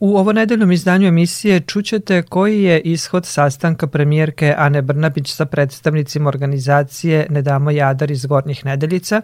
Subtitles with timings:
[0.00, 6.28] U ovo nedeljnom izdanju emisije čućete koji je ishod sastanka premijerke Ane Brnabić sa predstavnicima
[6.28, 9.22] organizacije Ne damo jadar iz Gornjih nedeljica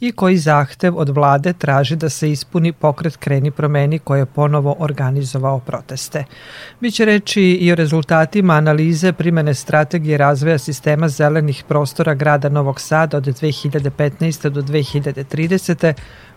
[0.00, 4.76] i koji zahtev od vlade traži da se ispuni pokret Kreni promeni koji je ponovo
[4.78, 6.24] organizovao proteste.
[6.80, 13.16] Biće reći i o rezultatima analize primene strategije razvoja sistema zelenih prostora grada Novog Sada
[13.16, 14.48] od 2015.
[14.48, 15.92] do 2030.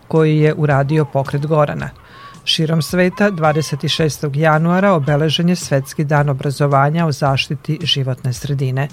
[0.08, 1.90] koji je uradio pokret Gorana–
[2.50, 4.36] Širom sveta 26.
[4.38, 8.88] januara obeležen je Svetski dan obrazovanja o zaštiti životne sredine.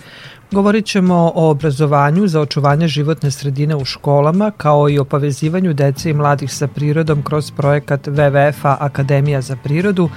[0.52, 6.10] Govorit ćemo o obrazovanju za očuvanje životne sredine u školama, kao i o povezivanju dece
[6.10, 10.10] i mladih sa prirodom kroz projekat WWF-a Akademija za prirodu,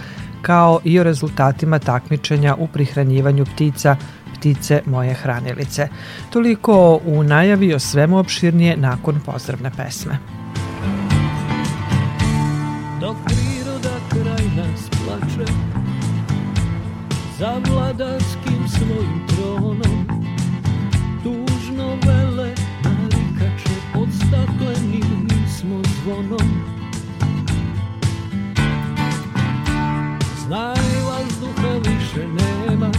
[0.43, 3.97] kao i o rezultatima takmičenja u prihranjivanju ptica
[4.37, 5.89] ptice moje hranilice.
[6.33, 10.40] Toliko u najavi o svemu opširnije nakon pozdravne pesme.
[13.11, 15.53] Dok priroda kraj nas plače
[17.39, 20.07] Za vladarskim svojim tronom.
[21.23, 26.49] Tužno vele narikače Pod staklenim smo zvonom.
[30.47, 32.91] Znaj vazduha više nema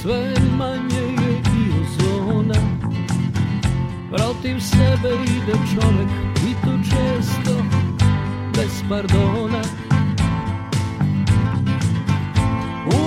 [0.00, 2.60] Sve manje je i ozona.
[4.10, 6.08] Protiv sebe ide čovek
[6.48, 7.43] i to često
[8.64, 9.62] bez pardona.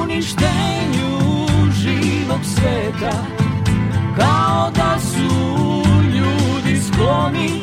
[0.02, 1.12] Uništenju
[1.72, 3.26] živog sveta
[4.18, 5.84] Kao da su
[6.14, 7.62] ljudi skloni.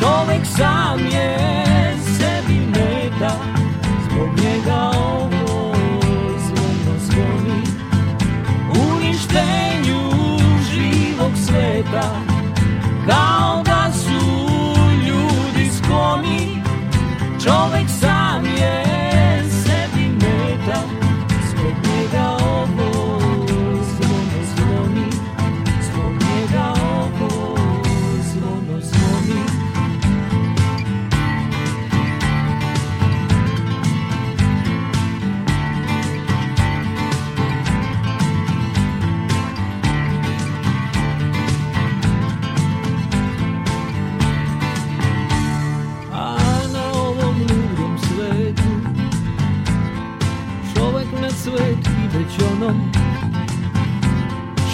[0.00, 1.38] Čovek sam je
[2.18, 3.34] sebi meta
[4.04, 5.74] Zbog njega ovo
[6.46, 7.62] zvono zvoni
[8.94, 10.00] Uništenju
[10.72, 12.20] živog sveta
[13.06, 14.42] Kao da su
[15.06, 16.51] ljudi skloni
[17.42, 18.11] Čovek sam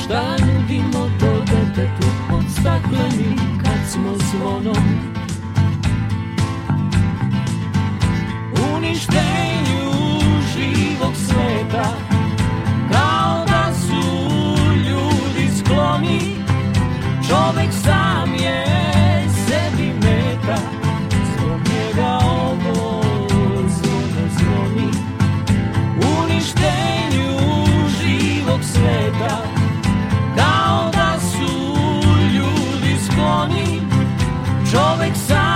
[0.08, 4.84] Šta nudimo to detetu Pod staklenim kad smo zvonom
[8.74, 9.90] Uništenju
[10.52, 11.88] živog sveta
[12.92, 14.02] Kao da su
[14.76, 16.20] ljudi skloni.
[17.28, 18.67] Čovek sam je
[35.08, 35.47] Čovek sam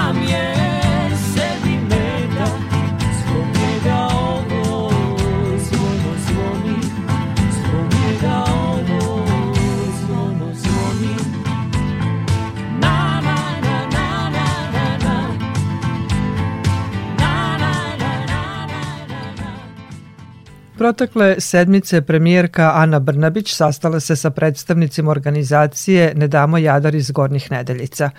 [20.82, 27.50] Protekle sedmice premijerka Ana Brnabić sastala se sa predstavnicima organizacije Ne damo jadar iz Gornjih
[27.50, 28.10] nedeljica.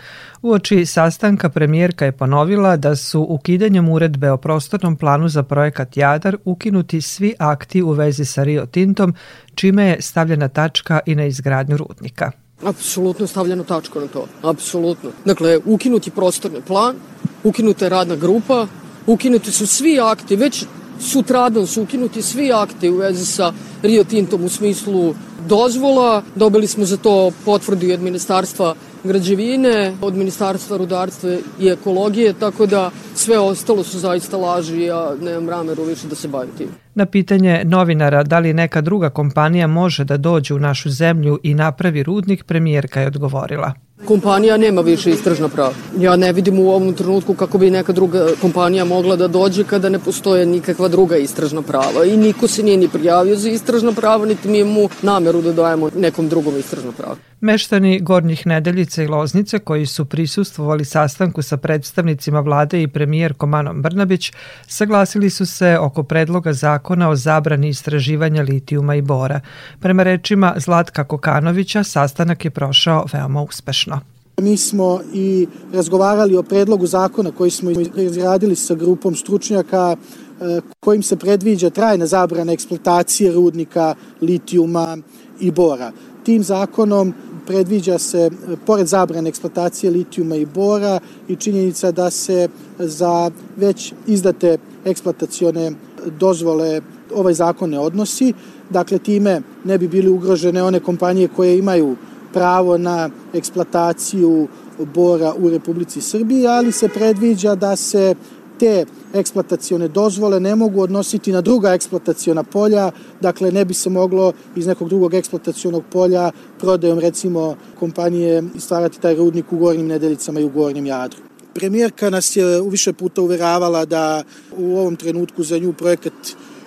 [0.42, 6.38] Uoči sastanka premijerka je ponovila da su ukidanjem uredbe o prostornom planu za projekat Jadar
[6.46, 9.14] ukinuti svi akti u vezi sa Rio Tintom,
[9.56, 12.32] čime je stavljena tačka i na izgradnju rudnika.
[12.66, 14.28] Apsolutno stavljeno tačko na to.
[14.44, 15.10] Apsolutno.
[15.26, 16.96] Dakle, ukinuti prostorni plan,
[17.44, 18.68] ukinuta je radna grupa,
[19.08, 20.66] ukinuti su svi akti, već
[21.04, 23.54] sutradan su ukinuti svi akti u vezi sa
[23.84, 25.16] Rio Tintom u smislu
[25.48, 26.24] dozvola.
[26.36, 32.92] Dobili smo za to potvrdu od Ministarstva građevine, od Ministarstva rudarstva i ekologije, tako da
[33.16, 36.68] sve ostalo su zaista laži, ja nemam rameru više da se bavim tim.
[36.96, 41.54] Na pitanje novinara da li neka druga kompanija može da dođe u našu zemlju i
[41.54, 43.74] napravi rudnik, premijerka je odgovorila.
[44.06, 45.74] Kompanija nema više istražna prava.
[46.00, 49.90] Ja ne vidim u ovom trenutku kako bi neka druga kompanija mogla da dođe kada
[49.90, 52.06] ne postoje nikakva druga istražna prava.
[52.06, 55.90] I niko se nije ni prijavio za istražna prava, niti mi imamo nameru da dajemo
[55.96, 57.16] nekom drugom istražna prava.
[57.44, 63.82] Meštani Gornjih Nedeljice i Loznice koji su prisustvovali sastanku sa predstavnicima vlade i premijerkom Anom
[63.82, 64.32] Brnabić
[64.68, 69.40] saglasili su se oko predloga zakona o zabrani istraživanja litijuma i bora.
[69.80, 73.93] Prema rečima Zlatka Kokanovića sastanak je prošao veoma uspešno.
[74.42, 81.04] Mi smo i razgovarali o predlogu zakona koji smo izradili sa grupom stručnjaka e, kojim
[81.04, 84.98] se predviđa trajna zabrana eksploatacije rudnika litijuma
[85.40, 85.92] i bora.
[86.24, 87.14] Tim zakonom
[87.48, 88.30] predviđa se,
[88.66, 92.48] pored zabrane eksploatacije litijuma i bora i činjenica da se
[92.80, 95.72] za već izdate eksploatacione
[96.20, 96.82] dozvole
[97.16, 98.34] ovaj zakon ne odnosi.
[98.70, 101.96] Dakle, time ne bi bili ugrožene one kompanije koje imaju
[102.34, 104.48] pravo na eksploataciju
[104.94, 108.16] bora u Republici Srbiji, ali se predviđa da se
[108.60, 112.92] te eksploatacione dozvole ne mogu odnositi na druga eksploataciona polja,
[113.22, 119.16] dakle ne bi se moglo iz nekog drugog eksploatacionog polja prodajom recimo kompanije stvarati taj
[119.16, 121.20] rudnik u gornjim nedeljicama i u gornjem jadru.
[121.54, 124.24] Premijerka nas je u više puta uveravala da
[124.58, 126.14] u ovom trenutku za nju projekat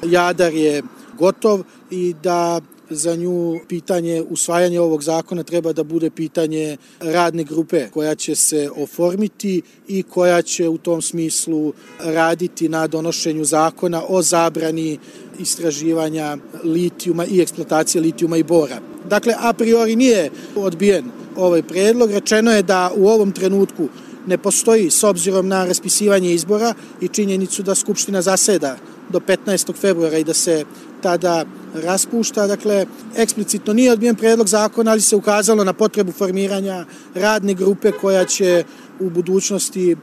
[0.05, 0.83] Jadar je
[1.19, 2.61] gotov i da
[2.91, 8.71] za nju pitanje usvajanja ovog zakona treba da bude pitanje radne grupe koja će se
[8.77, 14.99] oformiti i koja će u tom smislu raditi na donošenju zakona o zabrani
[15.39, 18.79] istraživanja litijuma i eksploatacije litijuma i bora.
[19.09, 21.05] Dakle, a priori nije odbijen
[21.37, 22.11] ovaj predlog.
[22.11, 23.89] Rečeno je da u ovom trenutku
[24.27, 28.77] ne postoji s obzirom na raspisivanje izbora i činjenicu da Skupština zaseda
[29.09, 29.75] do 15.
[29.75, 30.65] februara i da se
[31.03, 31.45] tada
[31.75, 32.47] raspušta.
[32.47, 36.85] Dakle, eksplicitno nije odbijen predlog zakona, ali se ukazalo na potrebu formiranja
[37.15, 38.65] radne grupe koja će
[39.01, 39.97] u budućnosti e,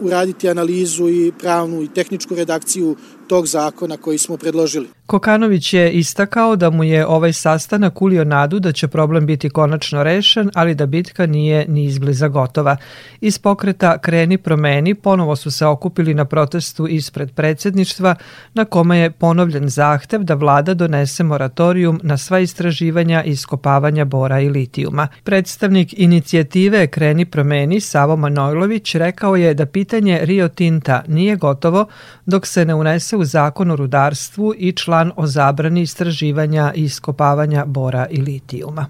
[0.00, 2.96] uraditi analizu i pravnu i tehničku redakciju
[3.26, 4.88] tog zakona koji smo predložili.
[5.06, 10.02] Kokanović je istakao da mu je ovaj sastanak ulio nadu da će problem biti konačno
[10.02, 12.76] rešen, ali da bitka nije ni izbliza gotova.
[13.20, 18.14] Iz pokreta Kreni promeni ponovo su se okupili na protestu ispred predsedništva
[18.54, 24.40] na kome je ponovljen zahtev da vlada donese moratorijum na sva istraživanja i iskopavanja bora
[24.40, 25.08] i litijuma.
[25.24, 31.86] Predstavnik inicijative Kreni promeni Savo Manojlović rekao je da pitanje Rio Tinta nije gotovo
[32.26, 36.84] dok se ne unese u zakon o rudarstvu i član plan o zabrani istraživanja i
[36.84, 38.86] iskopavanja bora i litijuma.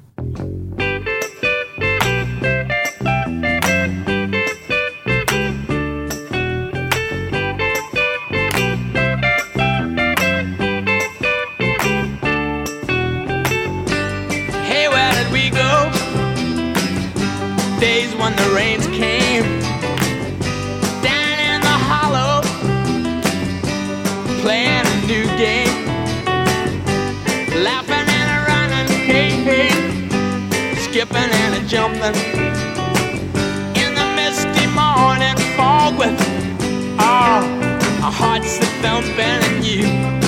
[32.05, 32.17] And.
[33.77, 36.15] In the misty morning fog with
[36.99, 37.43] ah,
[38.05, 40.24] our hearts that thumping and you,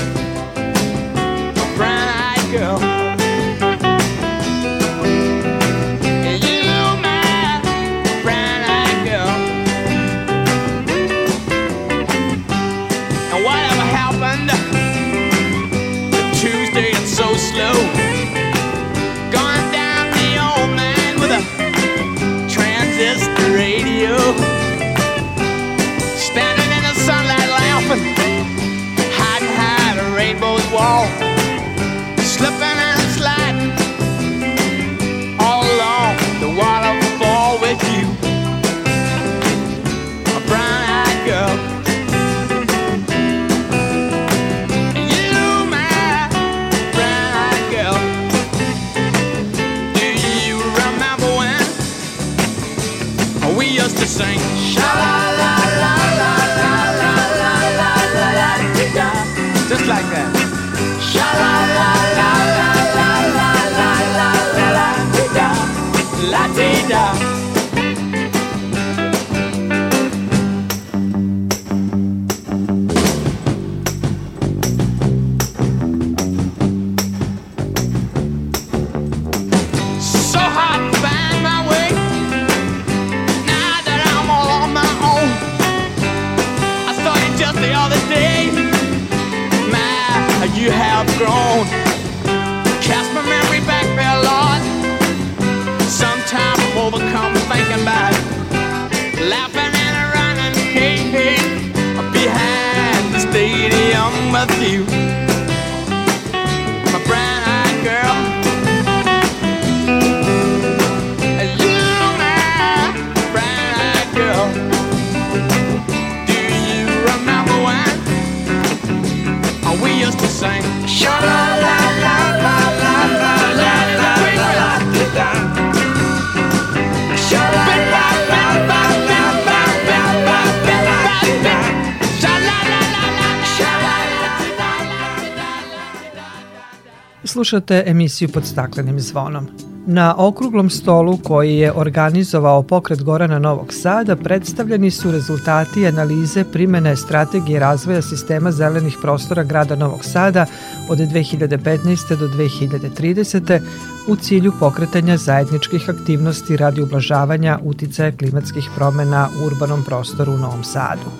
[137.46, 139.46] Slušate emisiju pod staklenim zvonom.
[139.86, 146.96] Na okruglom stolu koji je organizovao pokret Gorana Novog Sada predstavljeni su rezultati analize primene
[146.96, 150.46] strategije razvoja sistema zelenih prostora grada Novog Sada
[150.88, 152.16] od 2015.
[152.16, 153.60] do 2030.
[154.08, 160.64] u cilju pokretanja zajedničkih aktivnosti radi ublažavanja uticaja klimatskih promena u urbanom prostoru u Novom
[160.64, 161.10] Sadu.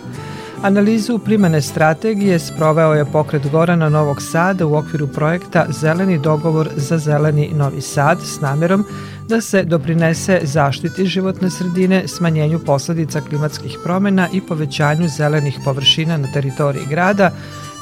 [0.63, 6.99] Analizu primene strategije sproveo je pokret Gorana Novog Sada u okviru projekta Zeleni dogovor za
[6.99, 8.85] zeleni Novi Sad s namerom
[9.29, 16.33] da se doprinese zaštiti životne sredine, smanjenju posledica klimatskih promena i povećanju zelenih površina na
[16.33, 17.31] teritoriji grada,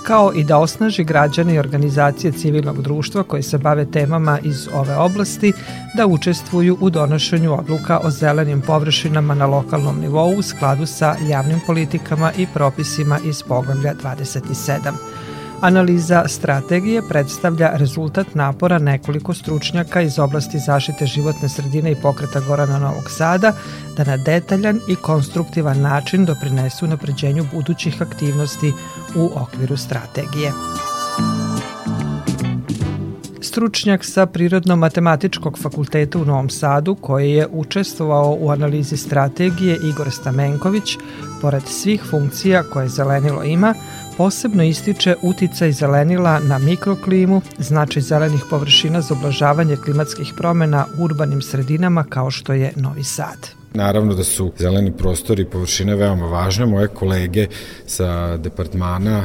[0.05, 4.97] kao i da osnaži građane i organizacije civilnog društva koje se bave temama iz ove
[4.97, 5.53] oblasti
[5.97, 11.61] da učestvuju u donošenju odluka o zelenim površinama na lokalnom nivou u skladu sa javnim
[11.67, 15.24] politikama i propisima iz poglavlja 27.
[15.65, 22.79] Analiza strategije predstavlja rezultat napora nekoliko stručnjaka iz oblasti zaštite životne sredine i pokreta Gorana
[22.79, 23.53] Novog Sada
[23.97, 28.73] da na detaljan i konstruktivan način doprinesu napređenju budućih aktivnosti
[29.17, 30.53] u okviru strategije.
[33.41, 40.97] Stručnjak sa Prirodno-matematičkog fakulteta u Novom Sadu, koji je učestvovao u analizi strategije Igor Stamenković,
[41.43, 43.75] pored svih funkcija koje zelenilo ima,
[44.17, 51.43] posebno ističe uticaj zelenila na mikroklimu, značaj zelenih površina za oblažavanje klimatskih promena u urbanim
[51.43, 53.64] sredinama kao što je Novi Sad.
[53.77, 56.67] Naravno da su zeleni prostori i površine veoma važne.
[56.67, 57.47] Moje kolege
[57.87, 59.25] sa departmana,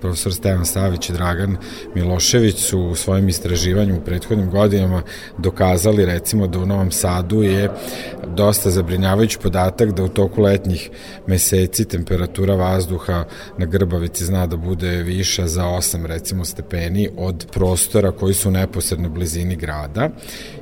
[0.00, 1.56] profesor Stevan Savić i Dragan
[1.94, 5.02] Milošević su u svojim istraživanju u prethodnim godinama
[5.38, 7.70] dokazali recimo da u Novom Sadu je
[8.36, 10.90] dosta zabrinjavajući podatak da u toku letnjih
[11.26, 13.24] meseci temperatura vazduha
[13.58, 18.52] na Grbavici zna da bude viša za 8 recimo stepeni od prostora koji su u
[18.52, 20.10] neposrednoj blizini grada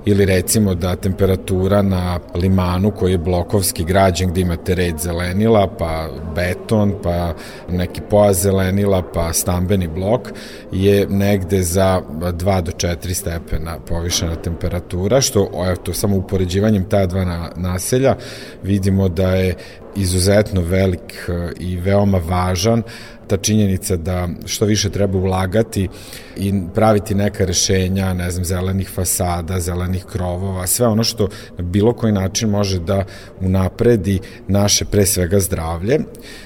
[0.05, 6.95] ili recimo da temperatura na limanu koji blokovski građen gde imate red zelenila, pa beton,
[7.03, 7.35] pa
[7.71, 10.29] neki pojas zelenila, pa stambeni blok
[10.73, 17.51] je negde za 2 do 4 stepena povišena temperatura, što eto, samo upoređivanjem ta dva
[17.57, 18.17] naselja
[18.63, 19.55] vidimo da je
[19.97, 22.83] izuzetno velik e, i veoma važan
[23.29, 25.89] ta činjenica da što više treba ulagati
[26.37, 31.93] i praviti neka rešenja, ne znam, zelenih fasada, zelenih krovova, sve ono što na bilo
[31.93, 33.05] koji način može da
[33.41, 35.99] unapredi naše pre svega zdravlje,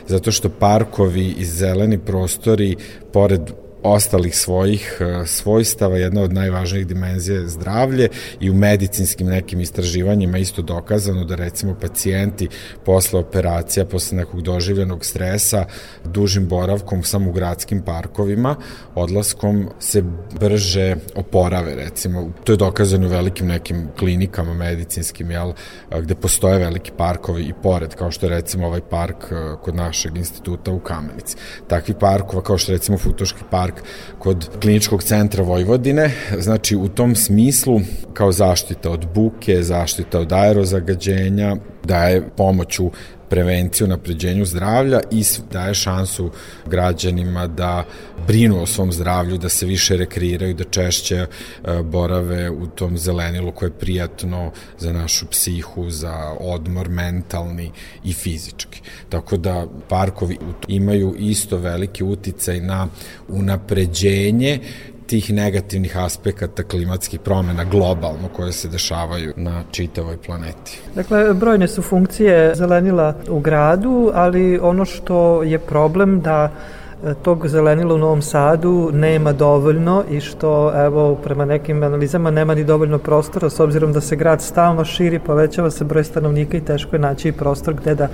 [0.07, 2.77] zato što parkovi i zeleni prostori,
[3.13, 8.09] pored ostalih svojih e, svojstava, jedna od najvažnijih dimenzija je zdravlje
[8.41, 12.49] i u medicinskim nekim istraživanjima isto dokazano da recimo pacijenti
[12.85, 15.65] posle operacija, posle nekog doživljenog stresa,
[16.05, 18.57] dužim boravkom samo u gradskim parkovima,
[18.95, 20.03] odlaskom se
[20.41, 22.31] brže oporave recimo.
[22.45, 25.53] To je dokazano u velikim nekim klinikama medicinskim, jel,
[26.01, 30.17] gde postoje veliki parkovi i pored, kao što je recimo ovaj park e, kod našeg
[30.17, 31.37] instituta u Kamenici.
[31.69, 33.85] Takvi parkova kao što recimo Futoški park park
[34.19, 36.11] kod kliničkog centra Vojvodine.
[36.39, 37.81] Znači, u tom smislu,
[38.15, 42.91] kao zaštita od buke, zaštita od aerozagađenja, daje pomoć u
[43.33, 46.31] prevenciju, napređenju zdravlja i daje šansu
[46.67, 47.85] građanima da
[48.27, 51.29] brinu o svom zdravlju, da se više rekreiraju, da češće e,
[51.83, 57.71] borave u tom zelenilu koje je prijatno za našu psihu, za odmor mentalni
[58.05, 58.83] i fizički.
[59.09, 62.89] Tako da parkovi imaju isto veliki uticaj na
[63.29, 64.59] unapređenje
[65.13, 70.81] tih negativnih aspekata klimatskih promena globalno koje se dešavaju na čitavoj planeti.
[70.95, 76.51] Dakle, brojne su funkcije zelenila u gradu, ali ono što je problem da
[77.05, 82.55] e, tog zelenila u Novom Sadu nema dovoljno i što evo prema nekim analizama nema
[82.55, 86.65] ni dovoljno prostora s obzirom da se grad stalno širi, povećava se broj stanovnika i
[86.65, 88.09] teško je naći prostor gde da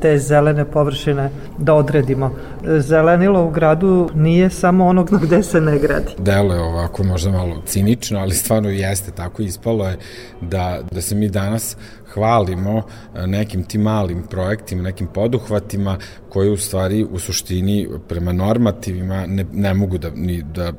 [0.00, 2.30] te zelene površine da odredimo.
[2.78, 6.14] Zelenilo u gradu nije samo ono gde se ne gradi.
[6.18, 9.98] Delo je ovako možda malo cinično, ali stvarno jeste tako ispalo je
[10.40, 11.76] da, da se mi danas
[12.14, 12.82] hvalimo
[13.14, 15.96] e, nekim tim malim projektima, nekim poduhvatima
[16.28, 20.72] koji u stvari u suštini prema normativima ne, ne mogu da, ni, da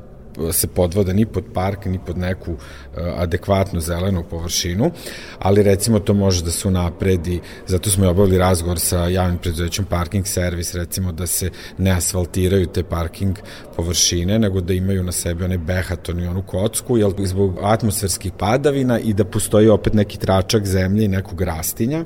[0.52, 2.58] se podvode ni pod park, ni pod neku uh,
[3.16, 4.90] adekvatnu zelenu površinu,
[5.38, 9.84] ali recimo to može da se unapredi, zato smo i obavili razgovor sa javnim preduzećem
[9.84, 13.36] Parking Service, recimo da se ne asfaltiraju te parking
[13.76, 18.98] površine, nego da imaju na sebi one behaton i onu kocku, jel, zbog atmosferskih padavina
[18.98, 22.04] i da postoji opet neki tračak zemlje i nekog rastinja.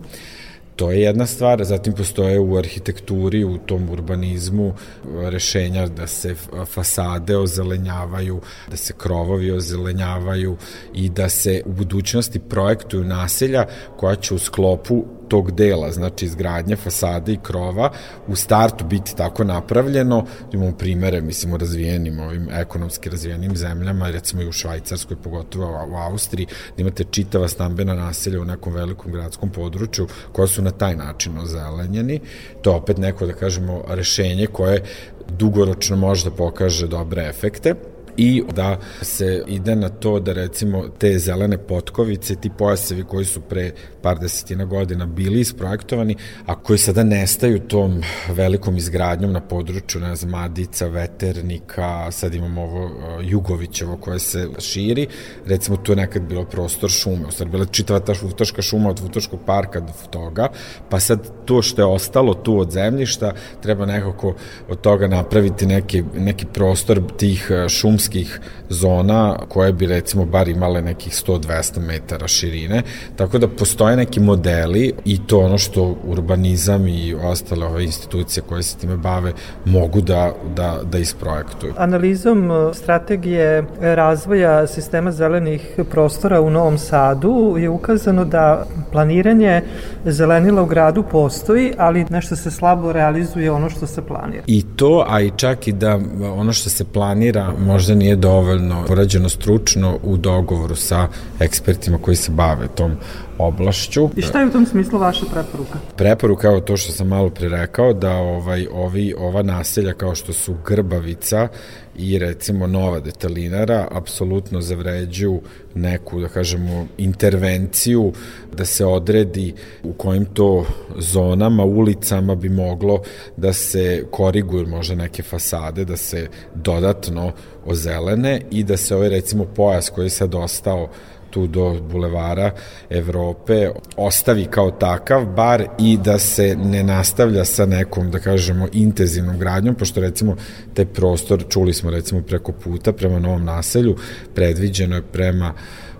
[0.76, 4.74] To je jedna stvar, zatim postoje u arhitekturi, u tom urbanizmu
[5.22, 6.34] rešenja da se
[6.66, 8.40] fasade ozelenjavaju,
[8.70, 10.56] da se krovovi ozelenjavaju
[10.94, 13.66] i da se u budućnosti projektuju naselja
[13.96, 17.90] koja će u sklopu tog dela, znači izgradnje fasade i krova,
[18.26, 24.42] u startu biti tako napravljeno, imamo primere, mislim, u razvijenim, ovim ekonomski razvijenim zemljama, recimo
[24.42, 29.50] i u Švajcarskoj, pogotovo u Austriji, da imate čitava stambena naselja u nekom velikom gradskom
[29.50, 32.20] području koja su na taj način ozelenjeni.
[32.62, 34.82] To opet neko, da kažemo, rešenje koje
[35.28, 37.74] dugoročno može da pokaže dobre efekte
[38.16, 43.40] i da se ide na to da recimo te zelene potkovice, ti pojasevi koji su
[43.40, 50.00] pre par desetina godina bili isprojektovani, a koji sada nestaju tom velikom izgradnjom na području,
[50.00, 55.06] ne znam, Madica, Veternika, sad imamo ovo uh, Jugovićevo koje se širi,
[55.46, 59.00] recimo tu je nekad bilo prostor šume, u stvari bila čitava ta Vutaška šuma od
[59.00, 60.48] Vutaškog parka do toga,
[60.90, 63.32] pa sad to što je ostalo tu od zemljišta,
[63.62, 64.34] treba nekako
[64.68, 67.68] od toga napraviti neki, neki prostor tih uh,
[68.06, 72.82] šumskih zona koje bi recimo bar imale nekih 100-200 metara širine,
[73.16, 78.62] tako da postoje neki modeli i to ono što urbanizam i ostale ove institucije koje
[78.62, 79.32] se time bave
[79.64, 81.72] mogu da, da, da isprojektuju.
[81.76, 89.62] Analizom e, strategije razvoja sistema zelenih prostora u Novom Sadu je ukazano da planiranje
[90.04, 94.42] zelenila u gradu postoji, ali nešto se slabo realizuje ono što se planira.
[94.46, 95.98] I to, a i čak i da
[96.36, 101.08] ono što se planira možda nije dovoljno porađeno stručno u dogovoru sa
[101.40, 102.96] ekspertima koji se bave tom
[103.38, 104.10] oblašću.
[104.16, 105.78] I šta je u tom smislu vaša preporuka?
[105.96, 110.32] Preporuka je to što sam malo pre rekao, da ovaj, ovi, ova naselja kao što
[110.32, 111.48] su Grbavica
[111.98, 115.40] i recimo Nova Detalinara apsolutno zavređuju
[115.74, 118.12] neku, da kažemo, intervenciju
[118.52, 120.66] da se odredi u kojim to
[120.98, 123.02] zonama, ulicama bi moglo
[123.36, 127.32] da se koriguju možda neke fasade, da se dodatno
[127.64, 130.88] ozelene i da se ovaj recimo pojas koji je sad ostao
[131.36, 132.50] tu do bulevara
[132.90, 139.38] Evrope ostavi kao takav, bar i da se ne nastavlja sa nekom, da kažemo, intenzivnom
[139.38, 140.36] gradnjom, pošto recimo
[140.74, 143.96] taj prostor, čuli smo recimo preko puta, prema novom naselju,
[144.34, 145.52] predviđeno je prema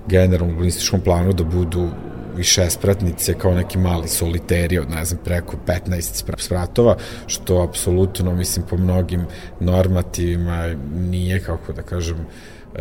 [0.08, 1.90] generalnom urbanističkom planu da budu
[2.38, 6.96] i šestpratnice kao neki mali soliteri od, ne znam, preko 15 spratova,
[7.26, 9.26] što apsolutno, mislim, po mnogim
[9.60, 12.26] normativima nije, kako da kažem,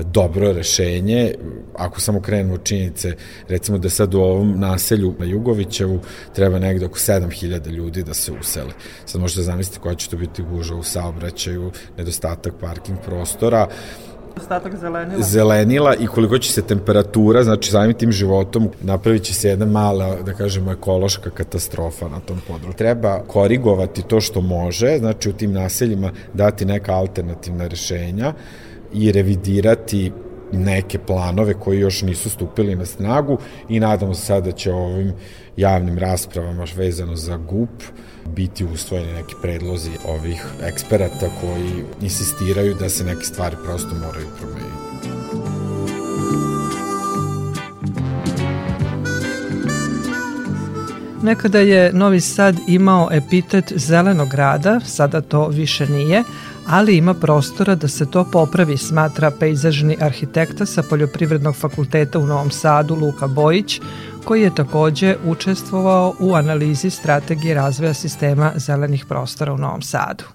[0.03, 1.35] dobro rešenje,
[1.75, 3.15] ako samo krenemo činjenice,
[3.47, 5.99] recimo da sad u ovom naselju na Jugovićevu
[6.35, 8.71] treba negde oko 7000 ljudi da se usele.
[9.05, 13.67] Sad možete zamisliti koja će to biti guža u saobraćaju, nedostatak parking prostora,
[14.37, 15.21] Ostatak zelenila.
[15.21, 20.15] Zelenila i koliko će se temperatura, znači samim tim životom napravit će se jedna mala,
[20.21, 22.77] da kažemo, ekološka katastrofa na tom području.
[22.77, 28.33] Treba korigovati to što može, znači u tim naseljima dati neka alternativna rešenja,
[28.95, 30.11] i revidirati
[30.51, 33.37] neke planove koji još nisu stupili na snagu
[33.69, 35.13] i nadamo se sada da će ovim
[35.57, 37.83] javnim raspravama vezano za GUP
[38.35, 44.85] biti usvojeni neki predlozi ovih eksperata koji insistiraju da se neke stvari prosto moraju promeniti.
[51.23, 56.23] Nekada je Novi Sad imao epitet zelenog grada, sada to više nije,
[56.67, 62.51] ali ima prostora da se to popravi, smatra pejzažni arhitekta sa Poljoprivrednog fakulteta u Novom
[62.51, 63.81] Sadu Luka Bojić,
[64.25, 70.34] koji je takođe učestvovao u analizi strategije razvoja sistema zelenih prostora u Novom Sadu.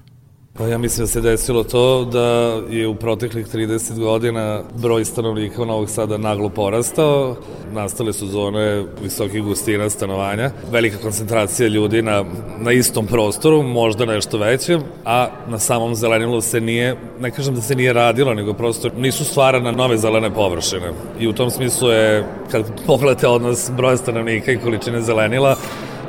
[0.60, 5.64] Pa ja mislim da se desilo to da je u proteklih 30 godina broj stanovnika
[5.64, 7.36] Novog Sada naglo porastao,
[7.72, 12.24] nastale su zone visokih gustina stanovanja, velika koncentracija ljudi na,
[12.58, 17.60] na istom prostoru, možda nešto većem, a na samom zelenilu se nije, ne kažem da
[17.60, 20.92] se nije radilo, nego prosto nisu stvarane nove zelene površine.
[21.20, 25.56] I u tom smislu je, kad pogledate odnos broja stanovnika i količine zelenila,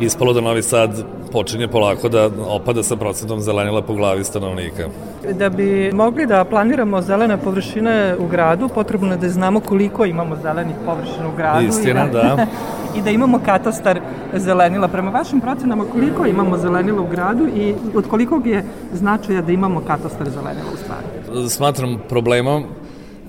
[0.01, 4.87] ispalo da Novi Sad počinje polako da opada sa procentom zelenila po glavi stanovnika.
[5.33, 10.35] Da bi mogli da planiramo zelene površine u gradu, potrebno je da znamo koliko imamo
[10.41, 11.67] zelenih površina u gradu.
[11.67, 12.47] Istina, i da, da.
[12.97, 13.99] I da imamo katastar
[14.33, 14.87] zelenila.
[14.87, 19.81] Prema vašim procenama, koliko imamo zelenila u gradu i od kolikog je značaja da imamo
[19.87, 21.49] katastar zelenila u stvari?
[21.49, 22.63] Smatram problemom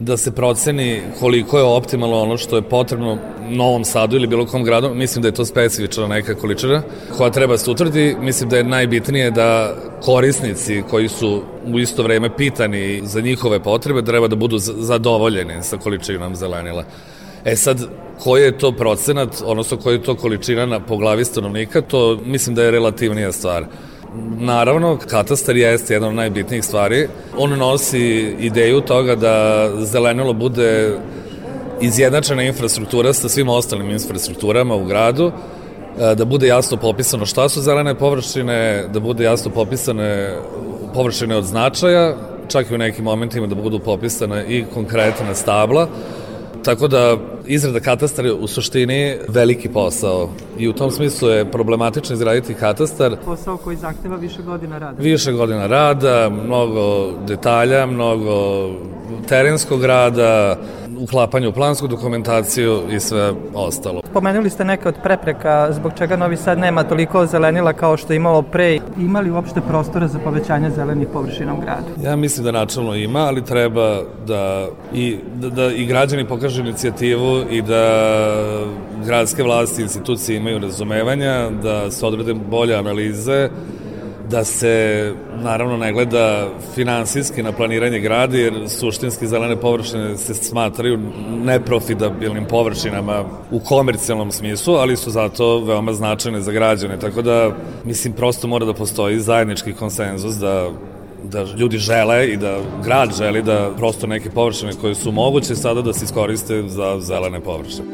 [0.05, 4.65] da se proceni koliko je optimalno ono što je potrebno Novom Sadu ili bilo kom
[4.65, 6.83] gradu, mislim da je to specifična neka količina
[7.17, 8.17] koja treba se utvrdi.
[8.21, 14.03] Mislim da je najbitnije da korisnici koji su u isto vreme pitani za njihove potrebe
[14.03, 16.85] treba da budu zadovoljeni sa količinom zelenila.
[17.45, 17.81] E sad,
[18.19, 22.55] koji je to procenat, odnosno koji je to količina na, po glavi stanovnika, to mislim
[22.55, 23.67] da je relativnija stvar.
[24.39, 27.09] Naravno, katastar jeste jedna od najbitnijih stvari.
[27.39, 30.99] On nosi ideju toga da zelenilo bude
[31.81, 35.33] izjednačena infrastruktura sa svim ostalim infrastrukturama u gradu,
[36.01, 40.37] e, da bude jasno popisano šta su zelene površine, da bude jasno popisane
[40.95, 42.17] površine od značaja,
[42.49, 45.89] čak i u nekim momentima da budu popisane i konkretna stabla,
[46.65, 52.15] Tako da izrada katastra je u suštini veliki posao i u tom smislu je problematično
[52.15, 53.17] izraditi katastar.
[53.25, 55.03] Posao koji zahteva više godina rada.
[55.03, 58.69] Više godina rada, mnogo detalja, mnogo
[59.29, 60.57] terenskog rada,
[60.99, 64.03] uklapanje u plansku dokumentaciju i sve ostalo.
[64.13, 68.17] Pomenuli ste neke od prepreka zbog čega Novi Sad nema toliko zelenila kao što je
[68.17, 68.79] imalo pre.
[68.99, 72.09] Ima li uopšte prostora za povećanje zelenih površina u gradu?
[72.09, 77.45] Ja mislim da načalno ima, ali treba da i, da, da i građani pokažu inicijativu
[77.51, 78.13] i da
[79.05, 83.49] gradske vlasti i institucije imaju razumevanja, da se odrede bolje analize,
[84.31, 90.99] da se naravno ne gleda finansijski na planiranje grada jer suštinski zelene površine se smatraju
[91.45, 97.51] neprofitabilnim površinama u komercijalnom smislu, ali su zato veoma značajne za građane, tako da
[97.85, 100.71] mislim prosto mora da postoji zajednički konsenzus da
[101.25, 105.83] da ljudi žele i da grad želi da prosto neke površine koje su moguće sada
[105.83, 107.87] da se iskoriste za zelene površine.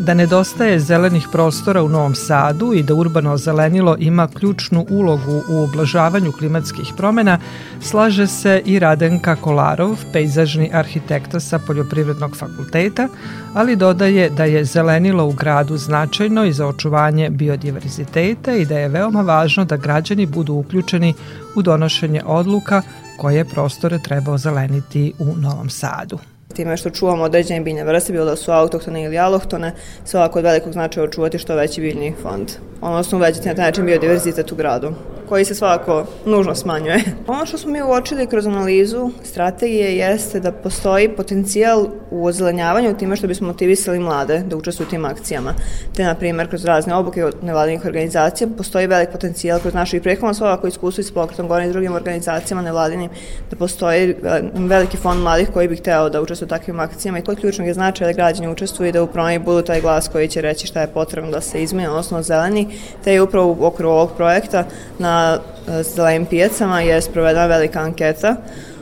[0.00, 5.62] Da nedostaje zelenih prostora u Novom Sadu i da urbano zelenilo ima ključnu ulogu u
[5.62, 7.38] oblažavanju klimatskih promena,
[7.80, 13.08] slaže se i Radenka Kolarov, pejzažni arhitekta sa Poljoprivrednog fakulteta,
[13.54, 18.88] ali dodaje da je zelenilo u gradu značajno i za očuvanje biodiverziteta i da je
[18.88, 21.14] veoma važno da građani budu uključeni
[21.56, 22.82] u donošenje odluka
[23.18, 26.18] koje prostore treba ozeleniti u Novom Sadu
[26.54, 29.72] time što čuvamo određene biljne vrste, bilo da su autohtone ili alohtone,
[30.04, 34.52] svakako od velikog značaja očuvati što veći biljni fond, odnosno uvećati na taj način biodiverzitet
[34.52, 34.92] u gradu
[35.30, 37.02] koji se svakako nužno smanjuje.
[37.26, 43.16] Ono što smo mi uočili kroz analizu strategije jeste da postoji potencijal u ozelenjavanju time
[43.16, 45.54] što bismo motivisali mlade da učestvuju u tim akcijama.
[45.96, 50.00] Te, na primjer, kroz razne obuke od nevladinih organizacija postoji velik potencijal kroz našu i
[50.00, 53.10] prethodno svakako iskustvo s pokretom gore i drugim organizacijama nevladinim
[53.50, 54.14] da postoji e,
[54.54, 57.74] veliki fond mladih koji bi hteo da učestvuju u takvim akcijama i kod ključnog je
[57.74, 60.86] značaja da građani učestvuju i da upravo budu taj glas koji će reći šta je
[60.86, 62.68] potrebno da se izmene, odnosno zeleni,
[63.04, 64.64] te je upravo u okviru ovog projekta
[64.98, 65.38] na
[65.70, 68.36] E, zelenim pijacama je sprovedena velika anketa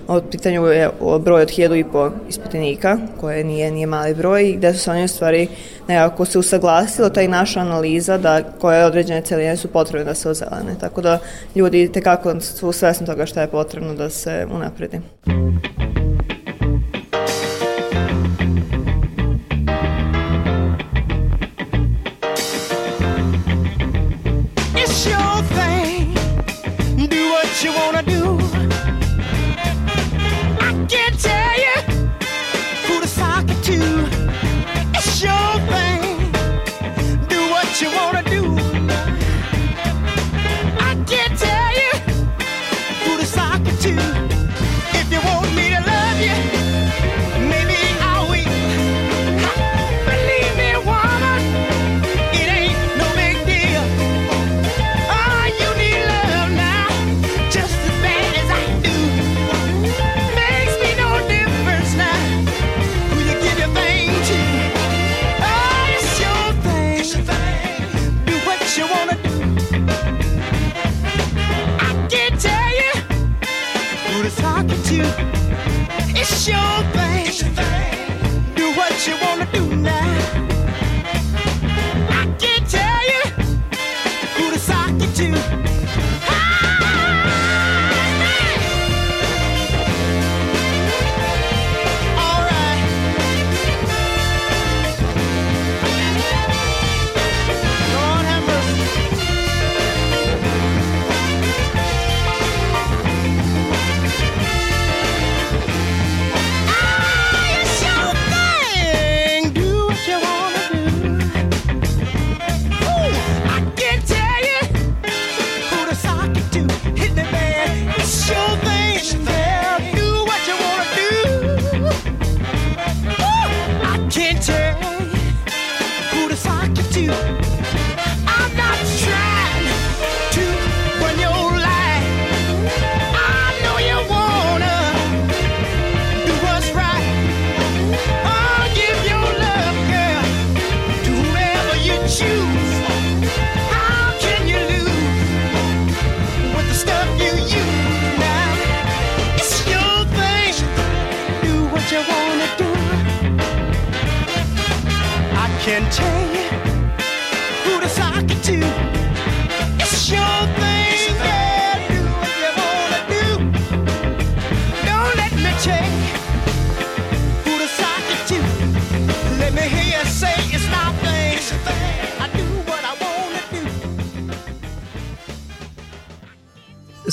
[0.08, 0.90] o pitanju je
[1.20, 5.04] broj od hiljadu i po ispitanika, koje nije, nije mali broj, gde su se oni
[5.04, 5.48] u stvari
[5.88, 10.74] nekako se usaglasilo taj naša analiza da koje određene celine su potrebne da se ozelene.
[10.80, 11.18] Tako da
[11.54, 15.00] ljudi tekako su svesni toga šta je potrebno da se unapredi.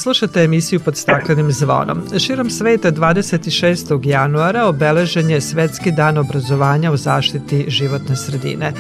[0.06, 2.04] Slušate emisiju pod staklenim zvonom.
[2.20, 4.08] Širom sveta 26.
[4.08, 8.74] januara obeležen je Svetski dan obrazovanja u zaštiti životne sredine.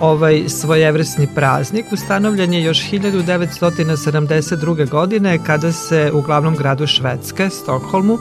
[0.00, 4.88] Ovaj svojevrsni praznik ustanovljen je još 1972.
[4.88, 8.18] godine kada se u glavnom gradu Švedske, Stokholmu,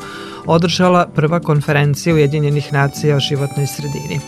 [0.48, 4.20] održala prva konferencija Ujedinjenih nacija o životnoj sredini.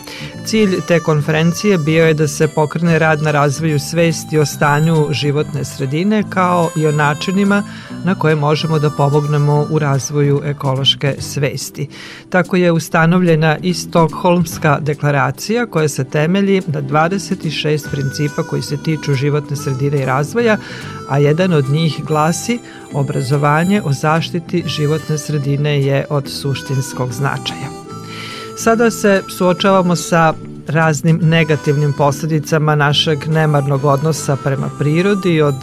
[0.44, 5.64] Cilj te konferencije bio je da se pokrene rad na razvoju svesti o stanju životne
[5.64, 7.62] sredine kao i o načinima
[8.04, 11.88] na koje možemo da pomognemo u razvoju ekološke svesti.
[12.30, 19.14] Tako je ustanovljena i Stokholmska deklaracija koja se temelji na 26 principa koji se tiču
[19.14, 20.56] životne sredine i razvoja,
[21.10, 22.58] a jedan od njih glasi
[22.92, 27.68] obrazovanje o zaštiti životne sredine je od suštinskog značaja.
[28.56, 30.34] Sada se suočavamo sa
[30.66, 35.54] raznim negativnim posledicama našeg nemarnog odnosa prema prirodi, od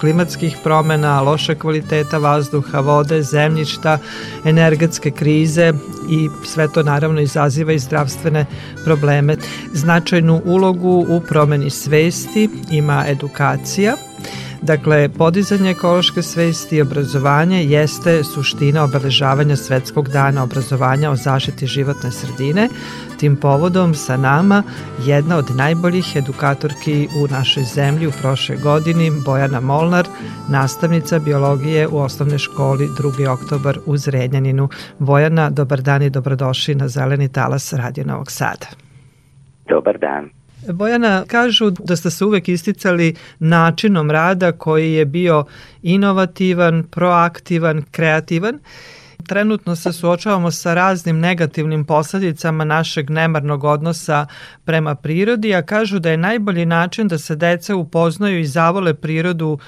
[0.00, 3.98] klimatskih promena, loše kvaliteta vazduha, vode, zemljišta,
[4.44, 5.72] energetske krize
[6.10, 8.46] i sve to naravno izaziva i zdravstvene
[8.84, 9.36] probleme.
[9.72, 13.96] Značajnu ulogu u promeni svesti ima edukacija–
[14.62, 22.10] Dakle, podizanje ekološke svesti i obrazovanje jeste suština obeležavanja Svetskog dana obrazovanja o zaštiti životne
[22.10, 22.68] sredine.
[23.18, 24.62] Tim povodom sa nama
[25.06, 30.06] jedna od najboljih edukatorki u našoj zemlji u prošloj godini, Bojana Molnar,
[30.48, 33.28] nastavnica biologije u osnovnoj školi 2.
[33.28, 34.68] oktobar u Zrenjaninu.
[34.98, 38.66] Bojana, dobar dan i dobrodošli na Zeleni talas Radio Novog Sada.
[39.68, 40.37] Dobar dan.
[40.72, 45.44] Bojana, kažu da ste se uvek isticali načinom rada koji je bio
[45.82, 48.58] inovativan, proaktivan, kreativan.
[49.26, 54.26] Trenutno se suočavamo sa raznim negativnim posledicama našeg nemarnog odnosa
[54.64, 59.58] prema prirodi, a kažu da je najbolji način da se deca upoznaju i zavole prirodu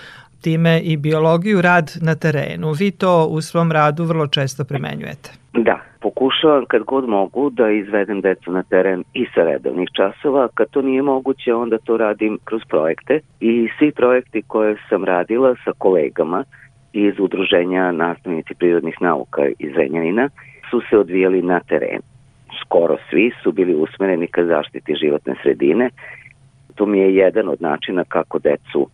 [0.40, 2.72] time i biologiju rad na terenu.
[2.72, 5.39] Vi to u svom radu vrlo često primenjujete.
[5.52, 10.48] Da, pokušavam kad god mogu da izvedem decu na teren i sa redovnih časova.
[10.54, 15.54] Kad to nije moguće, onda to radim kroz projekte i svi projekti koje sam radila
[15.64, 16.44] sa kolegama
[16.92, 20.28] iz Udruženja nastavnici prirodnih nauka iz Renjanina
[20.70, 22.02] su se odvijali na terenu.
[22.60, 25.90] Skoro svi su bili usmereni ka zaštiti životne sredine.
[26.74, 28.88] To mi je jedan od načina kako decu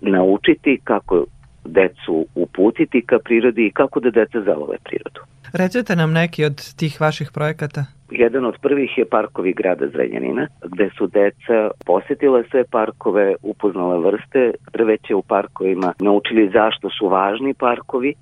[0.00, 1.24] naučiti, kako
[1.64, 5.31] decu uputiti ka prirodi i kako da deca zavole prirodu.
[5.52, 7.84] Recite nam neki od tih vaših projekata.
[8.10, 14.50] Jedan od prvih je parkovi grada Zrenjanina, gde su deca posetila sve parkove, upoznala vrste
[14.72, 18.14] drveća u parkovima, naučili zašto su važni parkovi,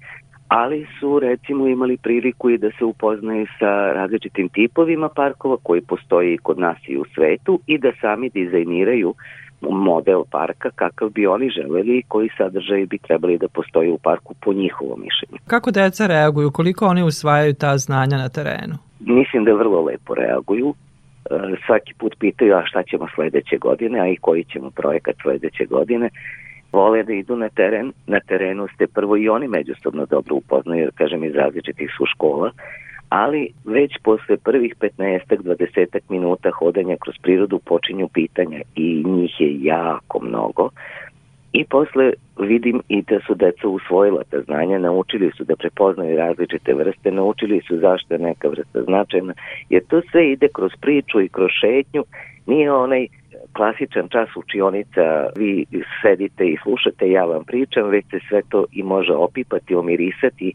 [0.48, 6.38] ali su recimo imali priliku i da se upoznaju sa različitim tipovima parkova koji postoji
[6.38, 9.14] kod nas i u svetu i da sami dizajniraju
[9.60, 14.34] model parka kakav bi oni želeli i koji sadržaj bi trebali da postoji u parku
[14.40, 15.38] po njihovom mišljenju.
[15.46, 16.50] Kako deca reaguju?
[16.50, 18.74] Koliko oni usvajaju ta znanja na terenu?
[19.00, 20.74] Mislim da vrlo lepo reaguju.
[21.30, 21.34] E,
[21.66, 26.10] svaki put pitaju a šta ćemo sledeće godine, a i koji ćemo projekat sledeće godine.
[26.72, 27.92] Vole da idu na teren.
[28.06, 32.50] Na terenu ste prvo i oni međusobno dobro upoznaju, kažem, iz različitih su škola
[33.10, 40.20] ali već posle prvih 15-20 minuta hodanja kroz prirodu počinju pitanja i njih je jako
[40.20, 40.70] mnogo.
[41.52, 46.74] I posle vidim i da su deca usvojila ta znanja, naučili su da prepoznaju različite
[46.74, 49.34] vrste, naučili su zašto je neka vrsta značajna,
[49.70, 52.04] jer to sve ide kroz priču i kroz šetnju,
[52.46, 53.06] nije onaj
[53.52, 55.66] klasičan čas učionica, vi
[56.02, 60.52] sedite i slušate, ja vam pričam, već se sve to i može opipati, omirisati,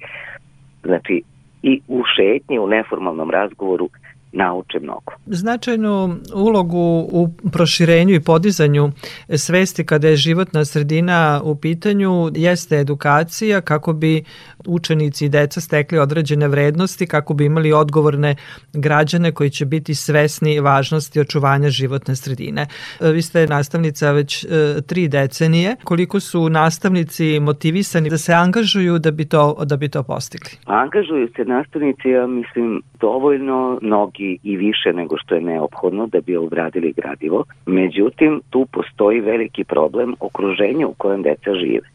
[0.84, 1.22] znači
[1.70, 3.90] i u šetnji, u neformalnom razgovoru
[4.36, 5.12] nauče mnogo.
[5.26, 8.92] Značajnu ulogu u proširenju i podizanju
[9.30, 14.24] svesti kada je životna sredina u pitanju jeste edukacija kako bi
[14.68, 18.36] učenici i deca stekli određene vrednosti, kako bi imali odgovorne
[18.74, 22.68] građane koji će biti svesni važnosti očuvanja životne sredine.
[23.02, 24.48] Vi ste nastavnica već e,
[24.88, 25.76] tri decenije.
[25.84, 30.50] Koliko su nastavnici motivisani da se angažuju da bi to, da bi to postigli?
[30.66, 36.38] Angažuju se nastavnici, ja mislim, dovoljno, mnogi i više nego što je neophodno da bi
[36.38, 37.44] obradili gradivo.
[37.66, 41.88] Međutim, tu postoji veliki problem okruženja u kojem deca žive.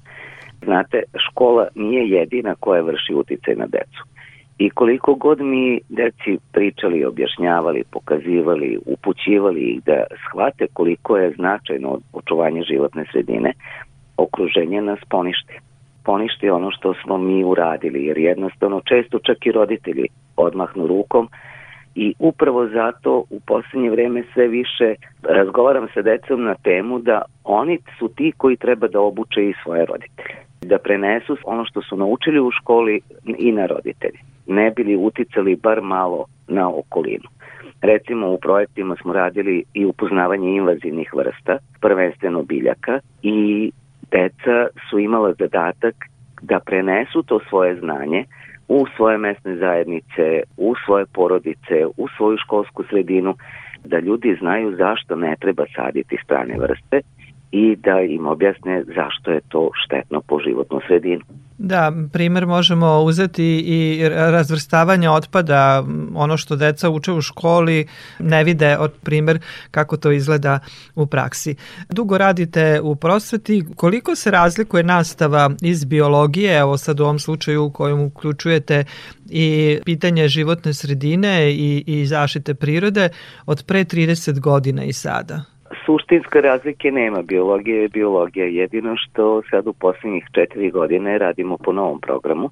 [0.65, 4.03] Znate, škola nije jedina koja vrši uticaj na decu.
[4.59, 11.99] I koliko god mi deci pričali, objašnjavali, pokazivali, upućivali ih da shvate koliko je značajno
[12.13, 13.53] očuvanje životne sredine,
[14.17, 15.70] okruženje nas ponište.
[16.05, 21.29] Ponište ono što smo mi uradili, jer jednostavno često čak i roditelji odmahnu rukom
[21.95, 27.79] i upravo zato u poslednje vreme sve više razgovaram sa decom na temu da oni
[27.99, 30.51] su ti koji treba da obuče i svoje roditelje.
[30.63, 33.01] da prenesu ono što su naučili u školi
[33.39, 34.19] i na roditelji.
[34.47, 37.29] Ne bili uticali bar malo na okolinu.
[37.83, 43.71] Recimo u projektima smo radili i upoznavanje invazivnih vrsta, prvenstveno biljaka i
[44.11, 45.95] deca su imala zadatak
[46.43, 48.25] da prenesu to svoje znanje
[48.69, 53.35] u svoje mesne zajednice, u svoje porodice, u svoju školsku sredinu,
[53.85, 57.01] da ljudi znaju zašto ne treba saditi strane vrste
[57.53, 61.25] i da im objasne zašto je to štetno po životnu sredinu.
[61.59, 65.85] Da, primer možemo uzeti i razvrstavanje otpada,
[66.15, 67.87] ono što deca uče u školi,
[68.19, 69.39] ne vide od primer
[69.71, 70.59] kako to izgleda
[70.95, 71.55] u praksi.
[71.89, 77.65] Dugo radite u prosveti, koliko se razlikuje nastava iz biologije, evo sad u ovom slučaju
[77.65, 78.85] u kojem uključujete
[79.31, 83.09] i pitanje životne sredine i, i zaštite prirode
[83.47, 85.50] od pre 30 godina i sada?
[85.91, 88.47] Suštinske razlike nema, biologija je biologija.
[88.47, 92.51] Jedino što sad u poslednjih četiri godine radimo po novom programu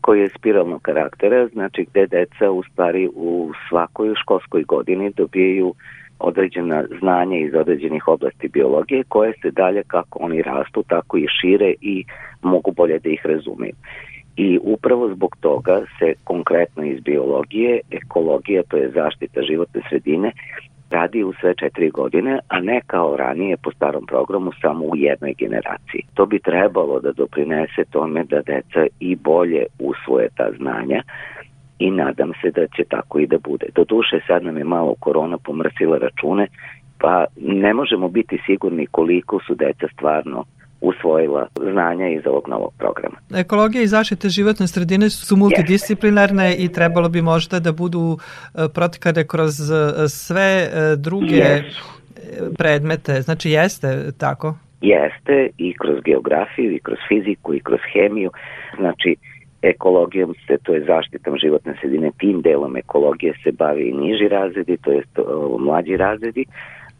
[0.00, 5.74] koji je spiralnog karaktera, znači gde deca u stvari u svakoj školskoj godini dobijaju
[6.18, 11.74] određena znanja iz određenih oblasti biologije koje se dalje kako oni rastu tako i šire
[11.80, 12.04] i
[12.42, 13.74] mogu bolje da ih razumeju.
[14.36, 20.32] I upravo zbog toga se konkretno iz biologije, ekologija, to je zaštita životne sredine,
[20.90, 25.34] radi u sve četiri godine, a ne kao ranije po starom programu samo u jednoj
[25.38, 26.02] generaciji.
[26.14, 31.02] To bi trebalo da doprinese tome da deca i bolje usvoje ta znanja
[31.78, 33.66] i nadam se da će tako i da bude.
[33.74, 36.46] Do duše sad nam je malo korona pomrsila račune,
[36.98, 40.44] pa ne možemo biti sigurni koliko su deca stvarno
[40.80, 43.16] usvojila znanja iz ovog novog programa.
[43.34, 46.64] Ekologija i zaštite životne sredine su multidisciplinarne yes.
[46.64, 51.62] i trebalo bi možda da budu e, protikane kroz e, sve e, druge yes.
[52.58, 53.22] predmete.
[53.22, 54.54] Znači jeste tako?
[54.80, 58.30] Jeste i kroz geografiju i kroz fiziku i kroz hemiju.
[58.76, 59.16] Znači
[59.62, 64.76] ekologijom se, to je zaštitom životne sredine, tim delom ekologije se bavi i niži razredi,
[64.76, 65.02] to je
[65.58, 66.44] mlađi razredi,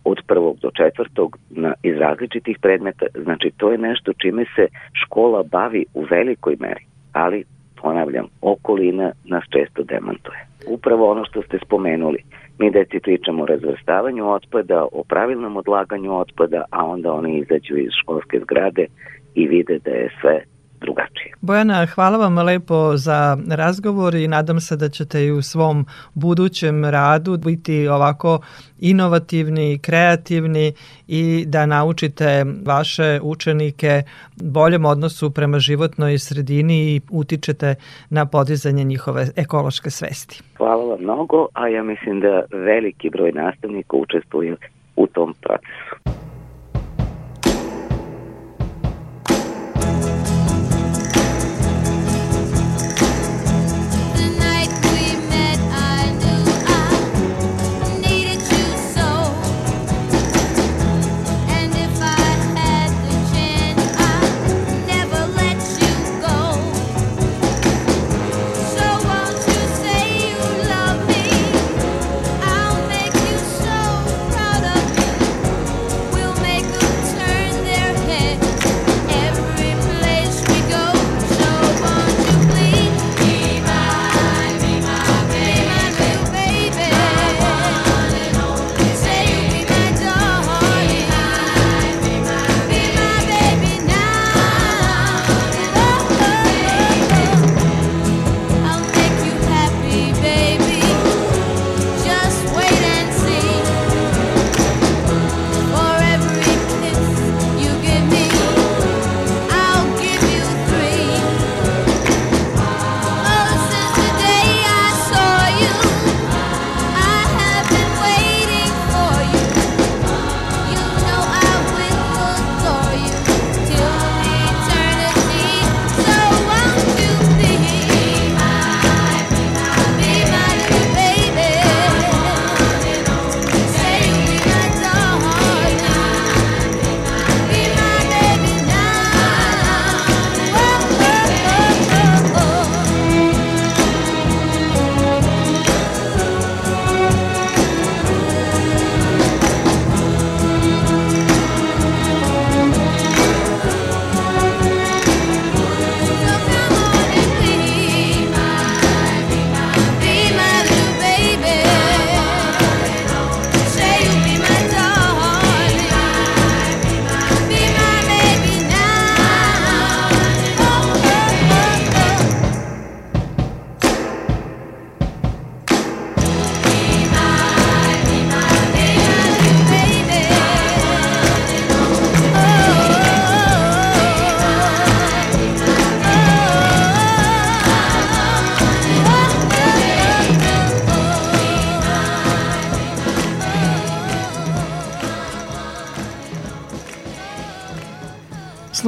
[0.05, 5.43] od prvog do četvrtog na, iz različitih predmeta, znači to je nešto čime se škola
[5.43, 7.45] bavi u velikoj meri, ali
[7.83, 10.47] ponavljam, okolina nas često demantuje.
[10.67, 12.19] Upravo ono što ste spomenuli,
[12.59, 17.91] mi deci pričamo o razvrstavanju otpada, o pravilnom odlaganju otpada, a onda oni izađu iz
[18.03, 18.87] školske zgrade
[19.35, 20.41] i vide da je sve
[20.81, 21.35] drugačije.
[21.41, 26.85] Bojana, hvala vam lepo za razgovor i nadam se da ćete i u svom budućem
[26.85, 28.41] radu biti ovako
[28.79, 30.73] inovativni, kreativni
[31.09, 34.03] i da naučite vaše učenike
[34.37, 37.75] boljem odnosu prema životnoj sredini i utičete
[38.11, 40.43] na podizanje njihove ekološke svesti.
[40.57, 44.57] Hvala vam mnogo, a ja mislim da veliki broj nastavnika učestvuje
[44.97, 46.20] u tom procesu.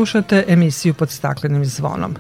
[0.03, 2.15] Slušate emisiju pod staklenim zvonom.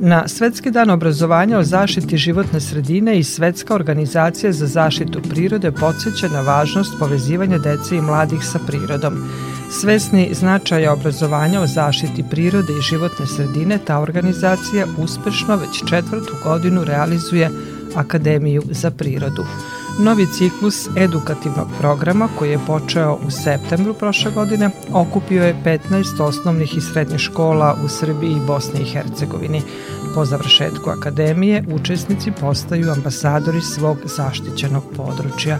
[0.00, 6.28] Na Svetski dan obrazovanja o zaštiti životne sredine i Svetska organizacija za zaštitu prirode podsjeća
[6.28, 9.30] na važnost povezivanja dece i mladih sa prirodom.
[9.70, 16.84] Svesni značaja obrazovanja o zaštiti prirode i životne sredine, ta organizacija uspešno već četvrtu godinu
[16.84, 17.50] realizuje
[17.94, 19.44] Akademiju za prirodu.
[20.00, 26.76] Novi ciklus edukativnog programa koji je počeo u septembru prošle godine okupio je 15 osnovnih
[26.76, 29.62] i srednjih škola u Srbiji i Bosni i Hercegovini.
[30.14, 35.58] Po završetku akademije učesnici postaju ambasadori svog zaštićenog područja.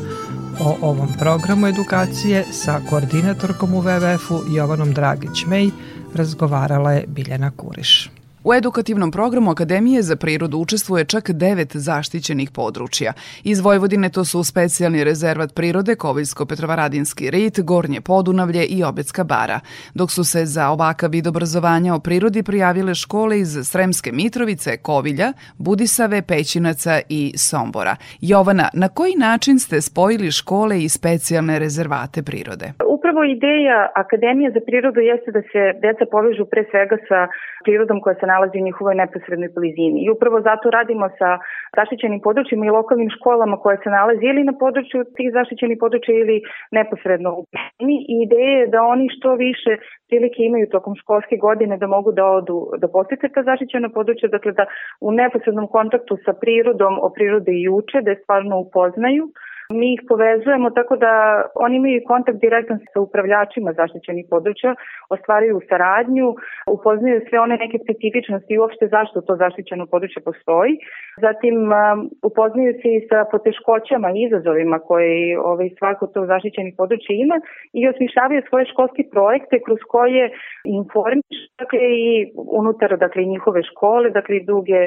[0.61, 5.70] O ovom programu edukacije sa koordinatorkom u WWF-u Jovanom Dragić-Mej
[6.14, 8.17] razgovarala je Biljana Kuriš.
[8.45, 13.12] U edukativnom programu Akademije za prirodu učestvuje čak devet zaštićenih područja.
[13.45, 19.61] Iz Vojvodine to su specijalni rezervat prirode Koviljsko-Petrovaradinski rit, Gornje Podunavlje i Obecka bara,
[19.95, 25.32] dok su se za ovakav vid obrazovanja o prirodi prijavile škole iz Sremske Mitrovice, Kovilja,
[25.59, 27.97] Budisave, Pećinaca i Sombora.
[28.20, 32.66] Jovana, na koji način ste spojili škole i specijalne rezervate prirode?
[32.97, 37.20] Upravo ideja Akademije za prirodu jeste da se deca povežu pre svega sa
[37.64, 39.99] prirodom koja se nalazi u njihovoj neposrednoj blizini.
[40.05, 41.31] I upravo zato radimo sa
[41.79, 46.37] zaštićenim područjima i lokalnim školama koje se nalazi ili na području tih zaštićenih područja ili
[46.79, 47.97] neposredno u blizini.
[48.12, 49.72] I ideja je da oni što više
[50.09, 54.53] prilike imaju tokom školske godine da mogu da odu, da posete ta zaštićena područja, dakle
[54.53, 54.64] da
[55.01, 59.24] u neposrednom kontaktu sa prirodom o prirode i uče, da je stvarno upoznaju
[59.72, 61.12] Mi ih povezujemo tako da
[61.54, 64.74] oni imaju kontakt direktan sa upravljačima zaštićenih područja,
[65.08, 66.34] ostvaraju saradnju,
[66.76, 70.72] upoznaju sve one neke specifičnosti i uopšte zašto to zaštićeno područje postoji.
[71.20, 77.12] Zatim um, upoznaju se i sa poteškoćama i izazovima koje ovaj, svako to zaštićenih područja
[77.16, 77.36] ima
[77.72, 80.24] i osmišljavaju svoje školske projekte kroz koje
[80.64, 84.80] informiš dakle, i unutar dakle, njihove škole, dakle i druge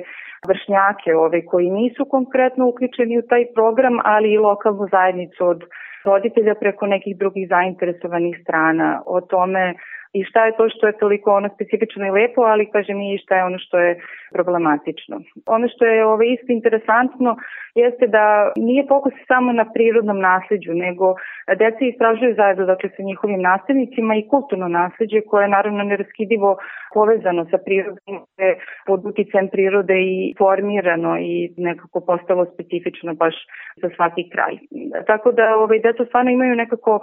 [0.47, 4.37] vršnjake ove, koji nisu konkretno uključeni u taj program, ali i
[4.71, 5.63] lokalnu zajednicu od
[6.05, 9.73] roditelja preko nekih drugih zainteresovanih strana o tome
[10.13, 13.35] i šta je to što je toliko ono specifično i lepo, ali kažem i šta
[13.35, 13.99] je ono što je
[14.33, 15.21] problematično.
[15.45, 17.37] Ono što je ovo ovaj, isto interesantno
[17.75, 21.15] jeste da nije fokus samo na prirodnom nasleđu, nego
[21.61, 26.57] deca istražuju zajedno dakle, sa njihovim nastavnicima i kulturno nasleđe koje je naravno neraskidivo
[26.93, 28.15] povezano sa prirodom,
[28.85, 33.35] pod uticajem prirode i formirano i nekako postalo specifično baš
[33.81, 34.53] za svaki kraj.
[35.07, 36.99] Tako da ovaj, deca stvarno imaju nekako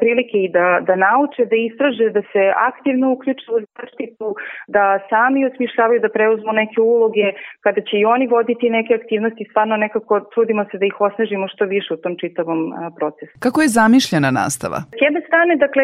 [0.00, 4.34] prilike i da, da nauče, da istraže, da se aktivno uključe u zaštitu,
[4.66, 7.26] da sami osmišljavaju da preuzmu neke uloge,
[7.60, 11.64] kada će i oni voditi neke aktivnosti, stvarno nekako trudimo se da ih osnažimo što
[11.64, 12.60] više u tom čitavom
[12.98, 13.32] procesu.
[13.38, 14.78] Kako je zamišljena nastava?
[14.98, 15.82] S jedne strane, dakle,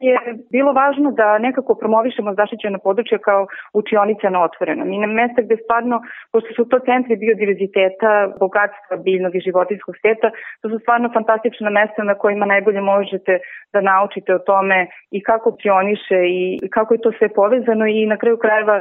[0.00, 0.16] je
[0.50, 5.56] bilo važno da nekako promovišemo zaštićeno područje kao učionica na otvorenom i na mesta gde
[5.64, 10.30] stvarno, pošto su to centri biodiverziteta, bogatstva biljnog i životinskog sveta,
[10.60, 13.38] to su stvarno fantastična mesta na kojima najbolje možete
[13.72, 15.56] da naučite o tome i kako
[15.86, 18.80] pioniše i kako je to sve povezano i na kraju krajeva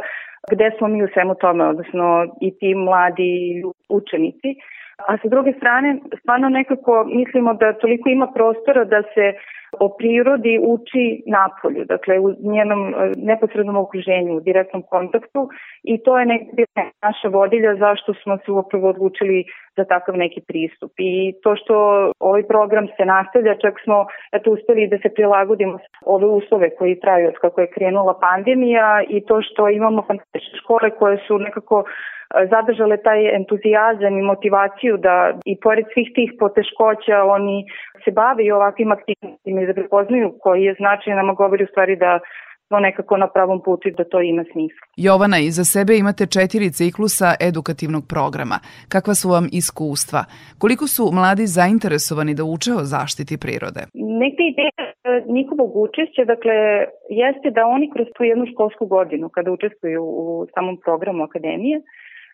[0.51, 4.49] gde smo mi u svemu tome, odnosno i ti mladi učenici.
[4.97, 9.33] A sa druge strane, stvarno nekako mislimo da toliko ima prostora da se
[9.79, 15.49] o prirodi uči napolju, dakle u njenom e, neposrednom okruženju, u direktnom kontaktu
[15.83, 19.43] i to je nekako naša vodilja zašto smo se upravo odlučili
[19.77, 20.91] za takav neki pristup.
[20.97, 21.75] I to što
[22.19, 27.27] ovaj program se nastavlja, čak smo eto, uspeli da se prilagodimo ove uslove koji traju
[27.27, 31.83] od kako je krenula pandemija i to što imamo fantastične škole koje su nekako
[32.53, 37.65] zadržale taj entuzijazam i motivaciju da i pored svih tih poteškoća oni
[38.03, 41.95] se bave i ovakvim aktivnostima i da prepoznaju koji je značaj nama govori u stvari
[41.95, 42.19] da
[42.67, 44.83] smo nekako na pravom putu i da to ima smisla.
[44.97, 48.57] Jovana, iza sebe imate četiri ciklusa edukativnog programa.
[48.89, 50.21] Kakva su vam iskustva?
[50.61, 53.81] Koliko su mladi zainteresovani da uče o zaštiti prirode?
[54.23, 54.91] Neka ideja e,
[55.35, 56.55] njihovog učešća, dakle,
[57.23, 61.77] jeste da oni kroz tu jednu školsku godinu, kada učestvuju u samom programu Akademije,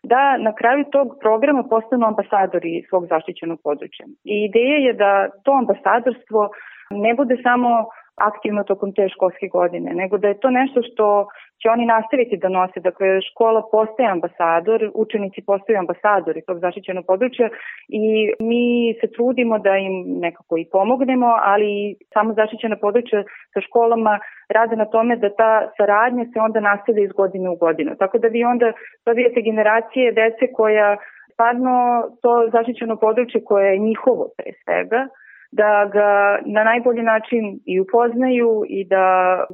[0.02, 4.06] da na kraju tog programa postanu ambasadori svog zaštićenog područja.
[4.24, 6.50] I ideja je da to ambasadorstvo
[6.90, 7.68] ne bude samo
[8.16, 11.26] aktivno tokom te školske godine, nego da je to nešto što
[11.62, 12.80] će oni nastaviti da nose.
[12.80, 17.48] Dakle, škola postaje ambasador, učenici postaju ambasadori tog zaštićenog područja
[17.88, 19.94] i mi se trudimo da im
[20.26, 23.22] nekako i pomognemo, ali samo zaštićena područja
[23.54, 27.90] sa školama rade na tome da ta saradnja se onda nastavlja iz godine u godinu.
[27.98, 28.72] Tako da vi onda
[29.06, 30.96] dobijete generacije dece koja
[31.32, 31.74] stvarno
[32.22, 35.08] to zaštićeno područje koje je njihovo pre svega,
[35.52, 39.04] da ga na najbolji način i upoznaju i da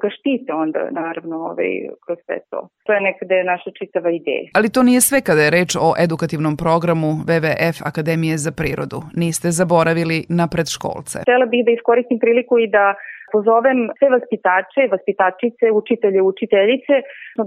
[0.02, 1.72] ga štite onda naravno ovaj,
[2.04, 2.68] kroz sve to.
[2.84, 4.48] To je nekada naša čitava ideja.
[4.54, 8.98] Ali to nije sve kada je reč o edukativnom programu WWF Akademije za prirodu.
[9.22, 11.16] Niste zaboravili na predškolce.
[11.26, 12.84] Htela bih da iskoristim priliku i da
[13.32, 16.94] pozovem sve vaspitače, vaspitačice, učitelje, učiteljice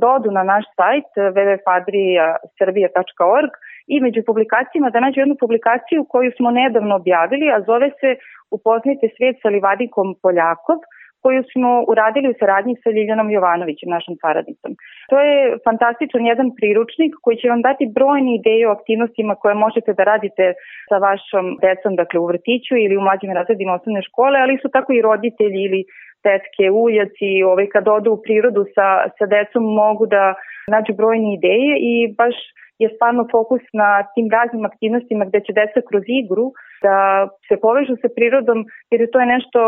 [0.02, 3.52] da odu na naš sajt www.adriasrbija.org
[3.88, 8.16] i među publikacijama da nađu jednu publikaciju koju smo nedavno objavili, a zove se
[8.58, 10.80] Upoznajte svijet sa Livadikom Poljakov,
[11.24, 14.72] koju smo uradili u saradnji sa Ljiljanom Jovanovićem, našom saradnicom.
[15.10, 19.94] To je fantastičan jedan priručnik koji će vam dati brojne ideje o aktivnostima koje možete
[19.94, 20.54] da radite
[20.90, 24.94] sa vašom decom, dakle u vrtiću ili u mlađim razredima osnovne škole, ali su tako
[24.94, 25.82] i roditelji ili
[26.26, 30.34] tetke, ujaci, ovaj, kad odu u prirodu sa, sa decom mogu da
[30.68, 32.36] nađu brojne ideje i baš
[32.84, 36.46] je stvarno fokus na tim raznim aktivnostima gde će deca kroz igru
[36.86, 36.98] da
[37.48, 38.60] se povežu sa prirodom,
[38.92, 39.60] jer to je nešto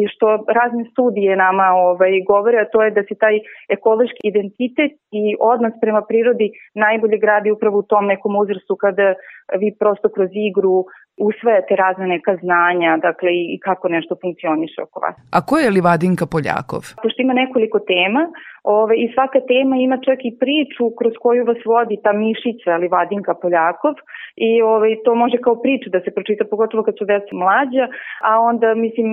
[0.00, 0.26] i što
[0.58, 3.36] razne studije nama ovaj, govore, a to je da se taj
[3.76, 5.22] ekološki identitet i
[5.52, 6.48] odnos prema prirodi
[6.84, 9.14] najbolje gradi upravo u tom nekom uzrastu kada
[9.60, 10.76] vi prosto kroz igru
[11.16, 15.16] usvajate razne neka znanja, dakle i kako nešto funkcioniše oko vas.
[15.36, 16.82] A ko je Livadinka Poljakov?
[17.02, 18.22] Pošto ima nekoliko tema,
[18.64, 23.34] ove, i svaka tema ima čak i priču kroz koju vas vodi ta mišića Livadinka
[23.42, 23.94] Poljakov
[24.36, 27.84] i ove, to može kao priča da se pročita pogotovo kad su deca mlađa,
[28.28, 29.06] a onda mislim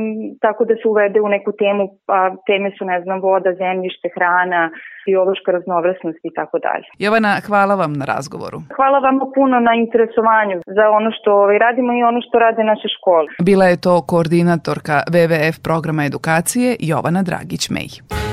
[0.46, 4.62] tako da se uvede u neku temu, a teme su ne znam voda, zemljište, hrana,
[5.10, 6.88] biološka raznovrsnost i tako dalje.
[7.06, 8.58] Jovana, hvala vam na razgovoru.
[8.78, 12.88] Hvala vam puno na interesovanju za ono što ovaj, radimo i ono što rade naše
[12.98, 13.28] škole.
[13.42, 18.29] Bila je to koordinatorka WWF programa edukacije Jovana Dragić-Mej.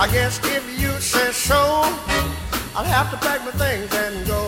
[0.00, 1.56] I guess if you say so,
[2.76, 4.47] I'll have to pack my things and go.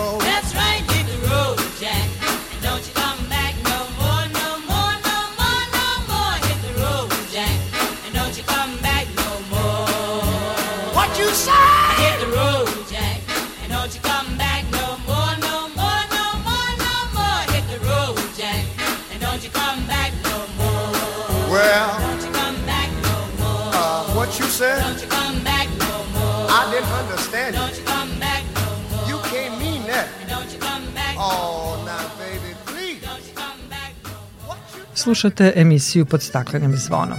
[35.01, 37.17] Slušate emisiju pod staklenim zvonom.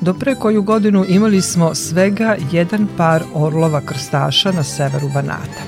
[0.00, 5.62] Do pre koju godinu imali smo svega jedan par orlova krstaša na severu Banata.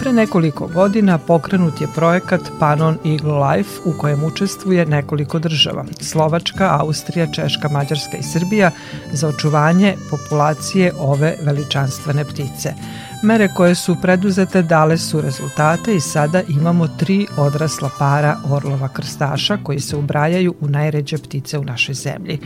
[0.00, 6.76] Pre nekoliko godina pokrenut je projekat Panon Eagle Life u kojem učestvuje nekoliko država– Slovačka,
[6.80, 8.70] Austrija, Češka, Mađarska i Srbija
[9.12, 12.74] za očuvanje populacije ove veličanstvene ptice.
[13.22, 19.58] Mere koje su preduzete dale su rezultate i sada imamo tri odrasla para orlova krstaša
[19.62, 22.38] koji se ubrajaju u najređe ptice u našoj zemlji.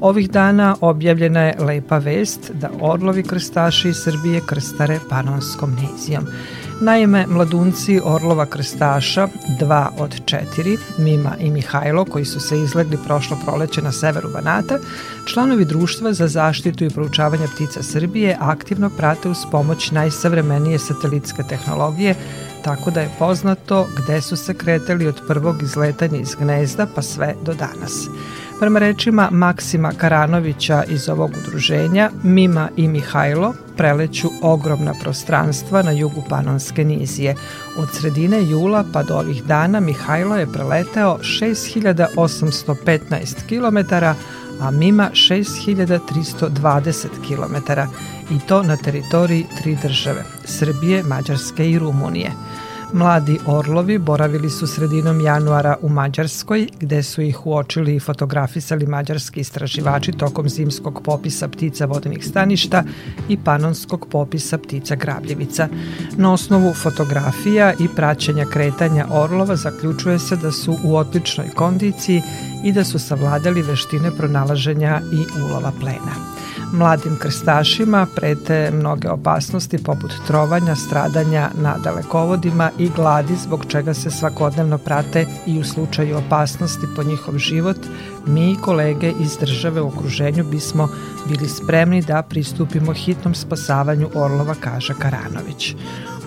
[0.00, 6.26] Ovih dana objavljena je lepa vest da orlovi krstaši Srbije krstare panonskom nezijom.
[6.80, 13.38] Naime, mladunci Orlova krstaša, dva od četiri, Mima i Mihajlo, koji su se izlegli prošlo
[13.44, 14.78] proleće na severu Banata,
[15.32, 22.14] članovi Društva za zaštitu i proučavanje ptica Srbije aktivno prate uz pomoć najsavremenije satelitske tehnologije,
[22.64, 27.34] tako da je poznato gde su se kretali od prvog izletanja iz gnezda pa sve
[27.42, 28.08] do danas.
[28.60, 36.22] Prema rečima Maksima Karanovića iz ovog udruženja, Mima i Mihajlo preleću ogromna prostranstva na jugu
[36.28, 37.34] Panonske nizije.
[37.78, 43.78] Od sredine jula pa do ovih dana Mihajlo je preleteo 6815 km,
[44.60, 47.56] a Mima 6320 km
[48.34, 52.32] i to na teritoriji tri države, Srbije, Mađarske i Rumunije.
[52.96, 59.40] Mladi orlovi boravili su sredinom januara u Mađarskoj, gde su ih uočili i fotografisali mađarski
[59.40, 62.84] istraživači tokom zimskog popisa ptica vodenih staništa
[63.28, 65.68] i panonskog popisa ptica grabljevica.
[66.16, 72.22] Na osnovu fotografija i praćenja kretanja orlova zaključuje se da su u odličnoj kondiciji
[72.64, 76.35] i da su savladali veštine pronalaženja i ulova plena.
[76.72, 84.10] Mladim krstašima prete mnoge opasnosti poput trovanja, stradanja na dalekovodima i gladi zbog čega se
[84.10, 87.76] svakodnevno prate i u slučaju opasnosti po njihov život,
[88.26, 90.88] mi i kolege iz države u okruženju bismo
[91.28, 95.74] bili spremni da pristupimo hitnom spasavanju orlova, kaže Karanović.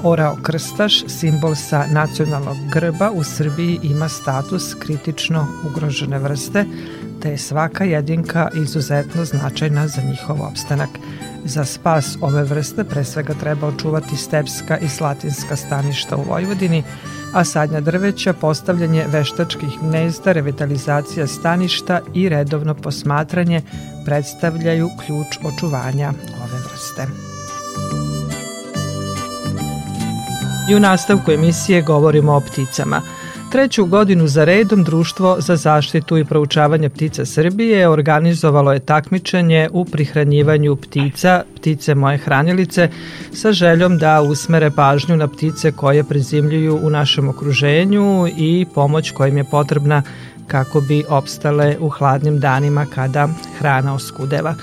[0.03, 6.65] Orao krstaš, simbol sa nacionalnog grba u Srbiji ima status kritično ugrožene vrste,
[7.21, 10.89] te je svaka jedinka izuzetno značajna za njihov opstanak.
[11.45, 16.83] Za spas ove vrste pre svega treba očuvati stepska i slatinska staništa u Vojvodini,
[17.33, 23.61] a sadnja drveća, postavljanje veštačkih gnezda, revitalizacija staništa i redovno posmatranje
[24.05, 26.13] predstavljaju ključ očuvanja
[26.43, 27.07] ove vrste.
[30.69, 33.01] I u nastavku emisije govorimo o pticama–
[33.51, 39.85] Treću godinu za redom Društvo za zaštitu i proučavanje ptica Srbije organizovalo je takmičenje u
[39.85, 42.89] prihranjivanju ptica, ptice moje hranilice,
[43.33, 49.37] sa željom da usmere pažnju na ptice koje prezimljuju u našem okruženju i pomoć kojim
[49.37, 50.03] je potrebna
[50.47, 53.27] kako bi opstale u hladnim danima kada
[53.59, 54.55] hrana oskudeva.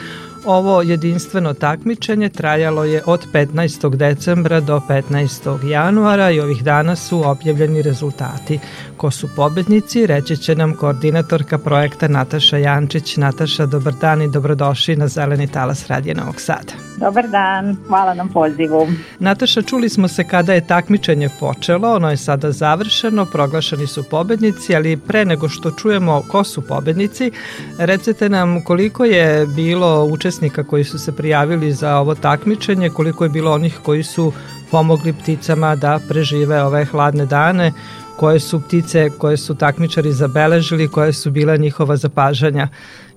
[0.47, 3.97] Ovo jedinstveno takmičenje trajalo je od 15.
[3.97, 5.68] decembra do 15.
[5.68, 8.59] januara i ovih dana su objavljeni rezultati.
[8.97, 13.16] Ko su pobednici, reći će nam koordinatorka projekta Nataša Jančić.
[13.16, 16.72] Nataša, dobar dan i dobrodošli na Zeleni talas Radije Novog Sada.
[16.97, 18.88] Dobar dan, hvala nam pozivu.
[19.18, 24.76] Nataša, čuli smo se kada je takmičenje počelo, ono je sada završeno, proglašeni su pobednici,
[24.76, 27.30] ali pre nego što čujemo ko su pobednici,
[27.78, 33.30] recite nam koliko je bilo učesnika koji su se prijavili za ovo takmičenje, koliko je
[33.30, 34.32] bilo onih koji su
[34.70, 37.72] pomogli pticama da prežive ove hladne dane,
[38.16, 42.68] koje su ptice koje su takmičari zabeležili, koje su bila njihova zapažanja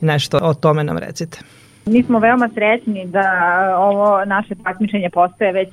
[0.02, 1.40] i nešto o tome nam recite.
[1.90, 3.26] Mi smo veoma srećni da
[3.78, 5.70] ovo naše takmičenje postaje već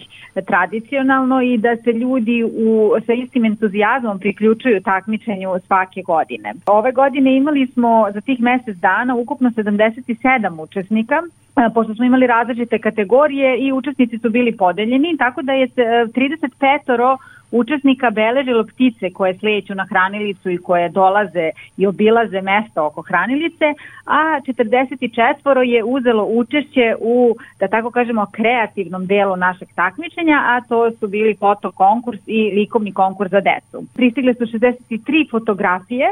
[0.47, 6.55] tradicionalno i da se ljudi u, sa istim entuzijazmom priključuju takmičenju svake godine.
[6.67, 11.23] Ove godine imali smo za tih mesec dana ukupno 77 učesnika,
[11.75, 17.19] pošto smo imali različite kategorije i učesnici su bili podeljeni, tako da je 35
[17.51, 23.65] učesnika beležilo ptice koje sleću na hranilicu i koje dolaze i obilaze mesta oko hranilice,
[24.07, 30.91] a 44 je uzelo učešće u, da tako kažemo, kreativnom delu našeg takmičenja, a to
[30.91, 33.87] su bili fotokonkurs i likovni konkurs za decu.
[33.95, 36.07] Pristigle su 63 fotografije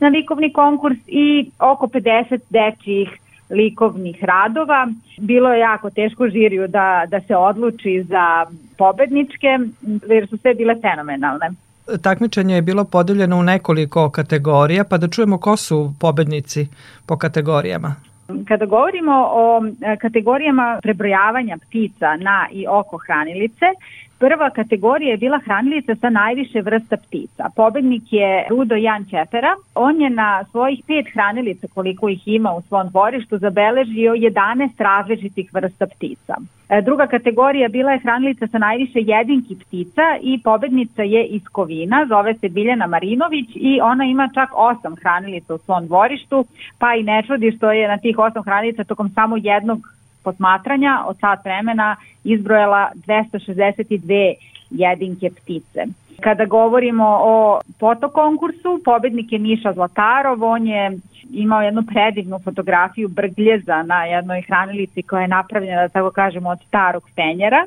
[0.00, 3.08] na likovni konkurs i oko 50 dečijih
[3.50, 4.88] likovnih radova.
[5.18, 8.46] Bilo je jako teško žiriju da, da se odluči za
[8.78, 9.58] pobedničke,
[10.08, 11.50] jer su sve bile fenomenalne.
[12.02, 16.66] Takmičenje je bilo podeljeno u nekoliko kategorija, pa da čujemo ko su pobednici
[17.06, 17.94] po kategorijama.
[18.48, 23.66] Kada govorimo o e, kategorijama prebrojavanja ptica na i oko hranilice,
[24.18, 27.50] Prva kategorija je bila hranilica sa najviše vrsta ptica.
[27.56, 29.54] Pobednik je Rudo Jan Čepera.
[29.74, 35.54] On je na svojih pet hranilica, koliko ih ima u svom dvorištu, zabeležio 11 različitih
[35.54, 36.34] vrsta ptica.
[36.68, 42.06] E, druga kategorija bila je hranilica sa najviše jedinki ptica i pobednica je iz Kovina,
[42.08, 46.44] zove se Biljana Marinović i ona ima čak osam hranilica u svom dvorištu,
[46.78, 49.78] pa i ne čudi što je na tih osam hranilica tokom samo jednog
[50.26, 54.34] posmatranja od sat vremena izbrojala 262
[54.70, 55.86] jedinke ptice.
[56.20, 60.98] Kada govorimo o fotokonkursu, pobednik je Miša Zlatarov, on je
[61.30, 66.58] imao jednu predivnu fotografiju brgljeza na jednoj hranilici koja je napravljena, da tako kažemo, od
[66.68, 67.64] starog fenjera.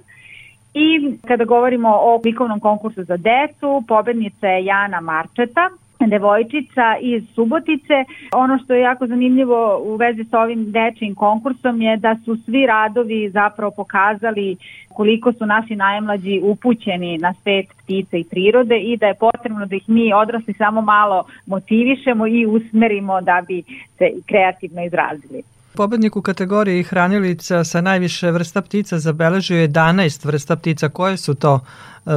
[0.74, 5.70] I kada govorimo o likovnom konkursu za decu, pobednica je Jana Marčeta,
[6.08, 8.06] devojčica iz Subotice.
[8.34, 12.66] Ono što je jako zanimljivo u vezi sa ovim dečijim konkursom je da su svi
[12.66, 14.58] radovi zapravo pokazali
[14.94, 19.76] koliko su naši najmlađi upućeni na svet ptice i prirode i da je potrebno da
[19.76, 23.64] ih mi odrasli samo malo motivišemo i usmerimo da bi
[23.98, 25.44] se kreativno izrazili.
[25.80, 30.90] Pobednik u kategoriji hranilica sa najviše vrsta ptica zabeležio 11 vrsta ptica.
[30.90, 31.62] Koje su to e,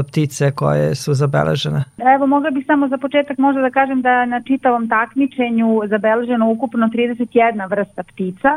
[0.08, 1.84] ptice koje su zabeležene?
[2.14, 6.86] Evo, mogla bih samo za početak možda da kažem da na čitavom takmičenju zabeleženo ukupno
[6.86, 8.48] 31 vrsta ptica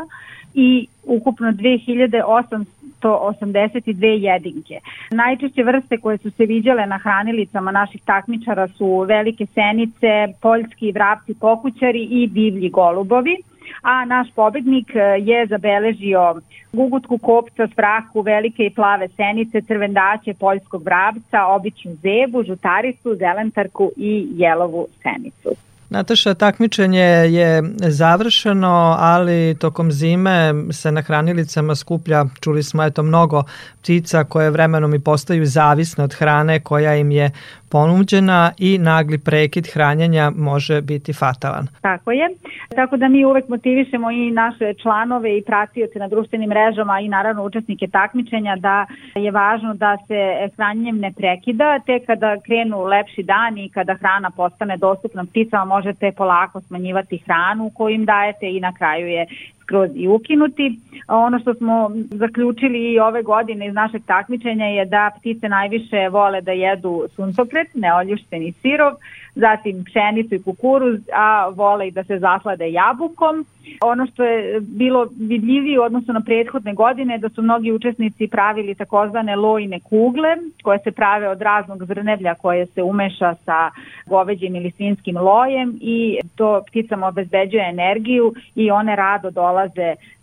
[0.54, 4.80] i ukupno 2882 jedinke.
[5.10, 11.34] Najčešće vrste koje su se viđale na hranilicama naših takmičara su velike senice, poljski vrapci
[11.40, 13.36] pokućari i divlji golubovi
[13.82, 16.40] a naš pobednik e, je zabeležio
[16.72, 24.28] gugutku kopca, sprahu, velike i plave senice, crvendaće, poljskog vrabca, običnu zebu, žutaricu, zelentarku i
[24.36, 25.65] jelovu senicu.
[25.90, 33.42] Nataša, takmičenje je završeno, ali tokom zime se na hranilicama skuplja, čuli smo eto mnogo
[33.82, 37.30] ptica koje vremenom i postaju zavisne od hrane koja im je
[37.70, 41.66] ponuđena i nagli prekid hranjenja može biti fatalan.
[41.80, 42.28] Tako je.
[42.74, 47.44] Tako da mi uvek motivišemo i naše članove i pratioce na društvenim mrežama i naravno
[47.44, 53.64] učesnike takmičenja da je važno da se hranjenjem ne prekida, te kada krenu lepši dani
[53.64, 58.72] i kada hrana postane dostupna pticama možete polako smanjivati hranu koju im dajete i na
[58.72, 59.26] kraju je
[59.66, 60.78] skroz i ukinuti.
[61.08, 66.40] Ono što smo zaključili i ove godine iz našeg takmičenja je da ptice najviše vole
[66.40, 68.92] da jedu suncokret, neoljušteni sirov,
[69.34, 73.46] zatim pšenicu i kukuruz, a vole i da se zaslade jabukom.
[73.80, 78.74] Ono što je bilo vidljivije u odnosu na prethodne godine da su mnogi učesnici pravili
[78.74, 83.70] takozvane lojne kugle koje se prave od raznog zrnevlja koje se umeša sa
[84.06, 89.55] goveđim ili svinskim lojem i to pticama obezbeđuje energiju i one rado dolaze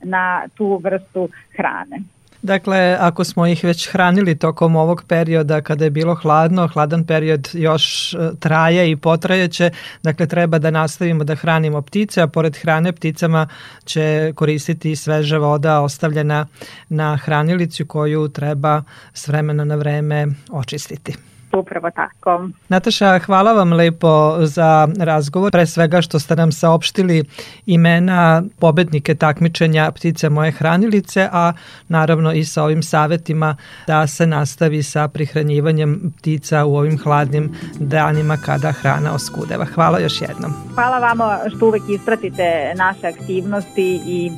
[0.03, 2.03] na tu vrstu hrane.
[2.43, 7.49] Dakle, ako smo ih već hranili tokom ovog perioda kada je bilo hladno, hladan period
[7.53, 9.71] još e, traje i potrajeće,
[10.03, 13.47] dakle treba da nastavimo da hranimo ptice, a pored hrane pticama
[13.85, 16.47] će koristiti sveža voda ostavljena
[16.89, 22.49] na hranilicu koju treba s vremena na vreme očistiti upravo tako.
[22.69, 27.23] Nataša, hvala vam lepo za razgovor, pre svega što ste nam saopštili
[27.65, 31.53] imena pobednike takmičenja Ptice moje hranilice, a
[31.87, 33.55] naravno i sa ovim savetima
[33.87, 39.65] da se nastavi sa prihranjivanjem ptica u ovim hladnim danima kada hrana oskudeva.
[39.65, 40.53] Hvala još jednom.
[40.75, 44.31] Hvala vama što uvek ispratite naše aktivnosti i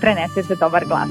[0.00, 1.10] prenesete dobar glas.